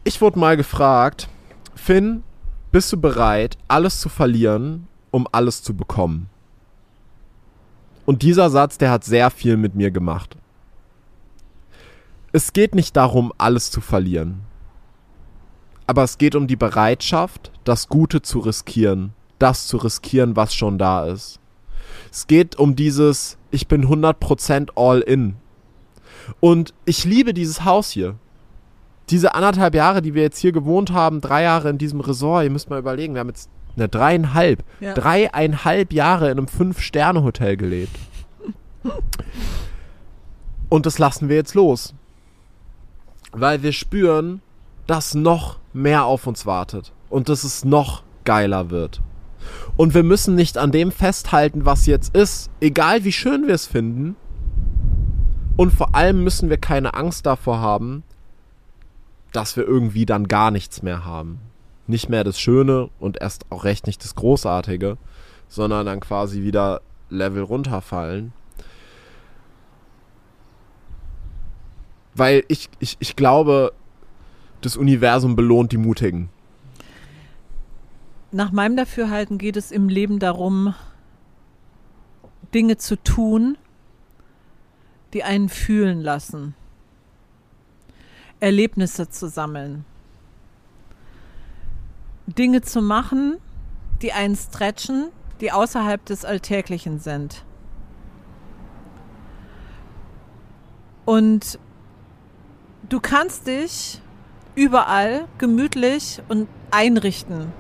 [0.04, 1.30] Ich wurde mal gefragt,
[1.76, 2.24] Finn,
[2.74, 6.30] bist du bereit, alles zu verlieren, um alles zu bekommen?
[8.06, 10.36] Und dieser Satz, der hat sehr viel mit mir gemacht.
[12.36, 14.42] Es geht nicht darum, alles zu verlieren.
[15.86, 20.80] Aber es geht um die Bereitschaft, das Gute zu riskieren, das zu riskieren, was schon
[20.80, 21.40] da ist.
[22.12, 25.36] Es geht um dieses, ich bin 100% all in.
[26.40, 28.16] Und ich liebe dieses Haus hier.
[29.12, 32.50] Diese anderthalb Jahre, die wir jetzt hier gewohnt haben, drei Jahre in diesem Resort, ihr
[32.50, 34.96] müsst mal überlegen, wir haben jetzt eine dreieinhalb, ja.
[34.96, 37.96] dreieinhalb Jahre in einem Fünf-Sterne-Hotel gelebt.
[40.70, 41.94] Und das lassen wir jetzt los.
[43.34, 44.42] Weil wir spüren,
[44.88, 46.94] dass noch mehr auf uns wartet.
[47.10, 49.02] Und dass es noch geiler wird.
[49.76, 53.66] Und wir müssen nicht an dem festhalten, was jetzt ist, egal wie schön wir es
[53.66, 54.16] finden.
[55.58, 58.04] Und vor allem müssen wir keine Angst davor haben,
[59.32, 61.40] dass wir irgendwie dann gar nichts mehr haben.
[61.86, 64.98] Nicht mehr das Schöne und erst auch recht nicht das Großartige,
[65.48, 68.34] sondern dann quasi wieder Level runterfallen.
[72.16, 73.74] Weil ich, ich, ich glaube,
[74.62, 76.30] das Universum belohnt die Mutigen.
[78.32, 80.74] Nach meinem Dafürhalten geht es im Leben darum,
[82.54, 83.58] Dinge zu tun,
[85.14, 86.56] die einen fühlen lassen.
[88.40, 89.86] Erlebnisse zu sammeln.
[92.28, 93.38] Dinge zu machen,
[94.02, 95.10] die einen stretchen,
[95.40, 97.46] die außerhalb des Alltäglichen sind.
[101.06, 101.60] Und
[102.94, 104.00] du kannst dich
[104.54, 107.52] überall gemütlich und einrichten,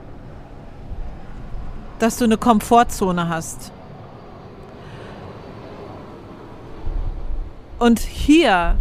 [1.97, 3.71] dass du eine Komfortzone hast.
[7.79, 8.75] Und hier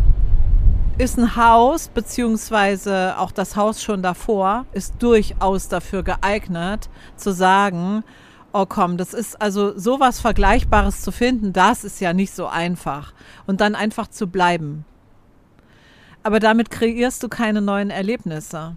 [0.98, 8.04] ist ein Haus, beziehungsweise auch das Haus schon davor, ist durchaus dafür geeignet, zu sagen,
[8.52, 13.14] oh komm, das ist also sowas Vergleichbares zu finden, das ist ja nicht so einfach.
[13.46, 14.84] Und dann einfach zu bleiben.
[16.22, 18.76] Aber damit kreierst du keine neuen Erlebnisse.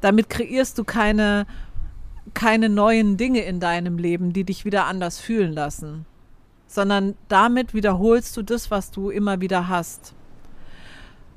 [0.00, 1.46] Damit kreierst du keine,
[2.32, 6.06] keine neuen Dinge in deinem Leben, die dich wieder anders fühlen lassen.
[6.66, 10.14] Sondern damit wiederholst du das, was du immer wieder hast.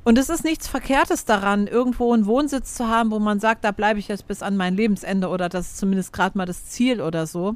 [0.06, 3.72] Und es ist nichts Verkehrtes daran, irgendwo einen Wohnsitz zu haben, wo man sagt, da
[3.72, 7.02] bleibe ich jetzt bis an mein Lebensende oder das ist zumindest gerade mal das Ziel
[7.02, 7.56] oder so.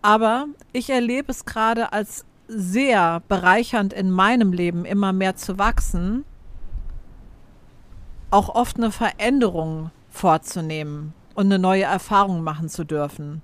[0.00, 6.24] Aber ich erlebe es gerade als sehr bereichernd in meinem Leben immer mehr zu wachsen,
[8.30, 13.42] auch oft eine Veränderung vorzunehmen und eine neue Erfahrung machen zu dürfen.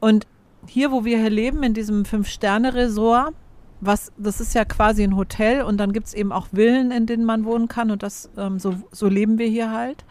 [0.00, 0.26] Und
[0.66, 3.34] hier, wo wir hier leben, in diesem Fünf-Sterne-Resort,
[3.80, 7.06] was, das ist ja quasi ein Hotel und dann gibt es eben auch Villen, in
[7.06, 10.04] denen man wohnen kann und das, ähm, so, so leben wir hier halt.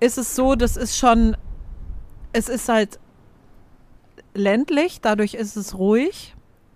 [0.00, 1.36] Ist es so, das ist schon,
[2.32, 2.98] es ist halt
[4.34, 6.33] ländlich, dadurch ist es ruhig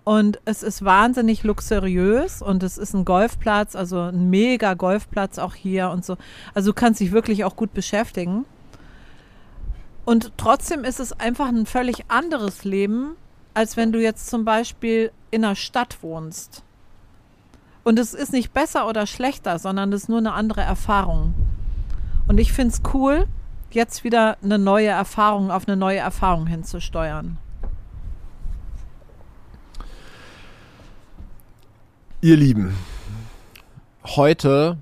[0.09, 5.55] und es ist wahnsinnig luxuriös und es ist ein Golfplatz, also ein mega Golfplatz auch
[5.55, 6.17] hier und so.
[6.55, 8.47] Also du kannst dich wirklich auch gut beschäftigen.
[10.07, 13.17] Und trotzdem ist es einfach ein völlig anderes Leben,
[13.53, 16.63] als wenn du jetzt zum Beispiel in einer Stadt wohnst.
[17.85, 21.35] Und es ist nicht besser oder schlechter, sondern es ist nur eine andere Erfahrung.
[22.27, 23.27] Und ich finde es cool,
[23.73, 27.37] jetzt wieder eine neue Erfahrung auf eine neue Erfahrung hinzusteuern.
[32.21, 32.77] Ihr Lieben,
[34.05, 34.77] heute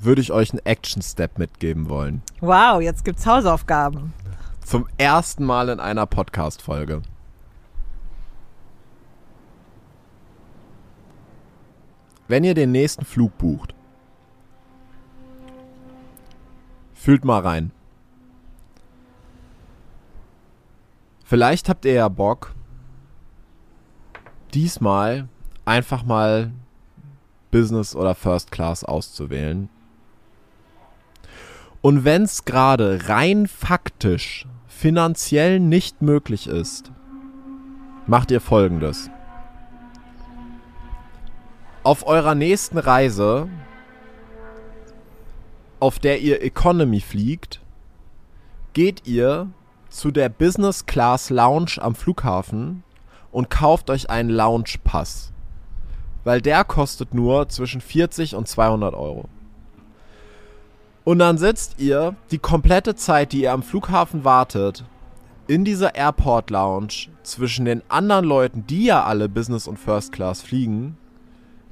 [0.00, 2.22] würde ich euch einen Action-Step mitgeben wollen.
[2.40, 4.14] Wow, jetzt gibt's Hausaufgaben.
[4.64, 7.02] Zum ersten Mal in einer Podcast-Folge.
[12.26, 13.74] Wenn ihr den nächsten Flug bucht,
[16.94, 17.70] fühlt mal rein.
[21.22, 22.54] Vielleicht habt ihr ja Bock,
[24.54, 25.28] diesmal
[25.66, 26.50] einfach mal
[27.50, 29.68] Business oder First Class auszuwählen.
[31.80, 36.92] Und wenn es gerade rein faktisch finanziell nicht möglich ist,
[38.06, 39.10] macht ihr folgendes.
[41.84, 43.48] Auf eurer nächsten Reise,
[45.80, 47.60] auf der ihr Economy fliegt,
[48.72, 49.48] geht ihr
[49.88, 52.82] zu der Business Class Lounge am Flughafen
[53.30, 55.32] und kauft euch einen Lounge Pass.
[56.28, 59.30] Weil der kostet nur zwischen 40 und 200 Euro.
[61.04, 64.84] Und dann sitzt ihr die komplette Zeit, die ihr am Flughafen wartet,
[65.46, 70.42] in dieser Airport Lounge zwischen den anderen Leuten, die ja alle Business und First Class
[70.42, 70.98] fliegen,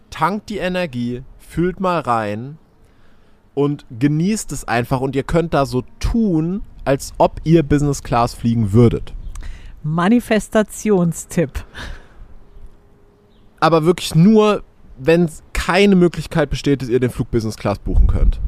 [0.08, 2.56] tankt die Energie, fühlt mal rein
[3.52, 8.32] und genießt es einfach und ihr könnt da so tun, als ob ihr Business Class
[8.32, 9.12] fliegen würdet.
[9.82, 11.62] Manifestationstipp.
[13.60, 14.62] Aber wirklich nur,
[14.98, 18.40] wenn keine Möglichkeit besteht, dass ihr den Flug Business Class buchen könnt.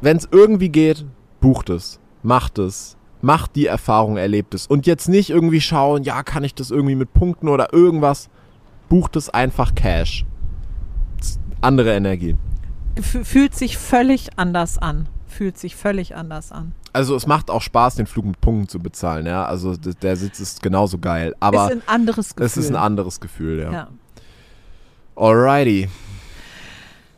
[0.00, 1.04] Wenn es irgendwie geht,
[1.40, 4.66] bucht es, macht es, macht die Erfahrung, erlebt es.
[4.66, 8.28] Und jetzt nicht irgendwie schauen, ja, kann ich das irgendwie mit Punkten oder irgendwas.
[8.88, 10.24] Bucht es einfach Cash.
[11.60, 12.36] Andere Energie.
[13.00, 15.08] Fühlt sich völlig anders an.
[15.26, 16.72] Fühlt sich völlig anders an.
[16.92, 19.44] Also es macht auch Spaß, den Flug mit Punkten zu bezahlen, ja.
[19.44, 21.34] Also der Sitz ist genauso geil.
[21.38, 22.46] Aber ist ein anderes Gefühl.
[22.46, 23.72] Es ist ein anderes Gefühl, ja.
[23.72, 23.88] ja.
[25.18, 25.88] Alrighty.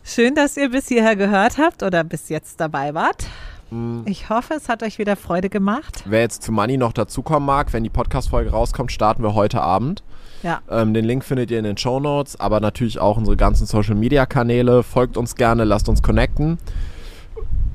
[0.03, 3.27] Schön, dass ihr bis hierher gehört habt oder bis jetzt dabei wart.
[3.71, 4.05] Mhm.
[4.07, 6.03] Ich hoffe, es hat euch wieder Freude gemacht.
[6.07, 10.03] Wer jetzt zu Money noch dazukommen mag, wenn die Podcast-Folge rauskommt, starten wir heute Abend.
[10.43, 10.63] Ja.
[10.71, 14.83] Ähm, den Link findet ihr in den Show Notes, aber natürlich auch unsere ganzen Social-Media-Kanäle.
[14.83, 16.57] Folgt uns gerne, lasst uns connecten.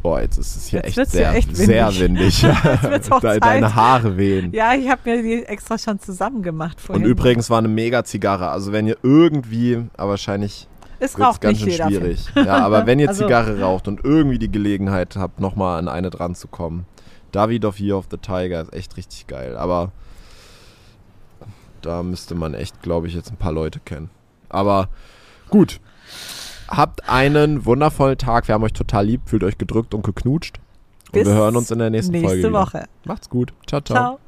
[0.06, 1.66] Boah, jetzt ist es hier jetzt echt, sehr, echt windig.
[1.66, 2.42] sehr windig.
[3.22, 4.54] De deine Haare wehen.
[4.54, 7.04] Ja, ich habe mir die extra schon zusammen gemacht vorhin.
[7.04, 8.50] Und übrigens war eine mega Zigarre.
[8.50, 10.68] Also wenn ihr irgendwie, aber wahrscheinlich
[11.00, 12.28] es raucht ganz schön schwierig.
[12.36, 16.12] Ja, aber wenn ihr also, Zigarre raucht und irgendwie die Gelegenheit habt, nochmal an eine
[16.12, 16.86] dran zu kommen.
[17.32, 19.58] David of Year of the Tiger ist echt richtig geil.
[19.58, 19.92] Aber
[21.82, 24.12] da müsste man echt, glaube ich, jetzt ein paar Leute kennen.
[24.50, 24.88] Aber
[25.50, 25.80] gut.
[26.68, 28.48] Habt einen wundervollen Tag.
[28.48, 29.22] Wir haben euch total lieb.
[29.26, 30.60] Fühlt euch gedrückt und geknutscht.
[31.08, 32.50] Und Bis wir hören uns in der nächsten nächste Folge.
[32.50, 32.86] Nächste Woche.
[33.06, 33.54] Macht's gut.
[33.68, 33.82] ciao.
[33.82, 33.96] ciao.
[33.96, 34.20] ciao.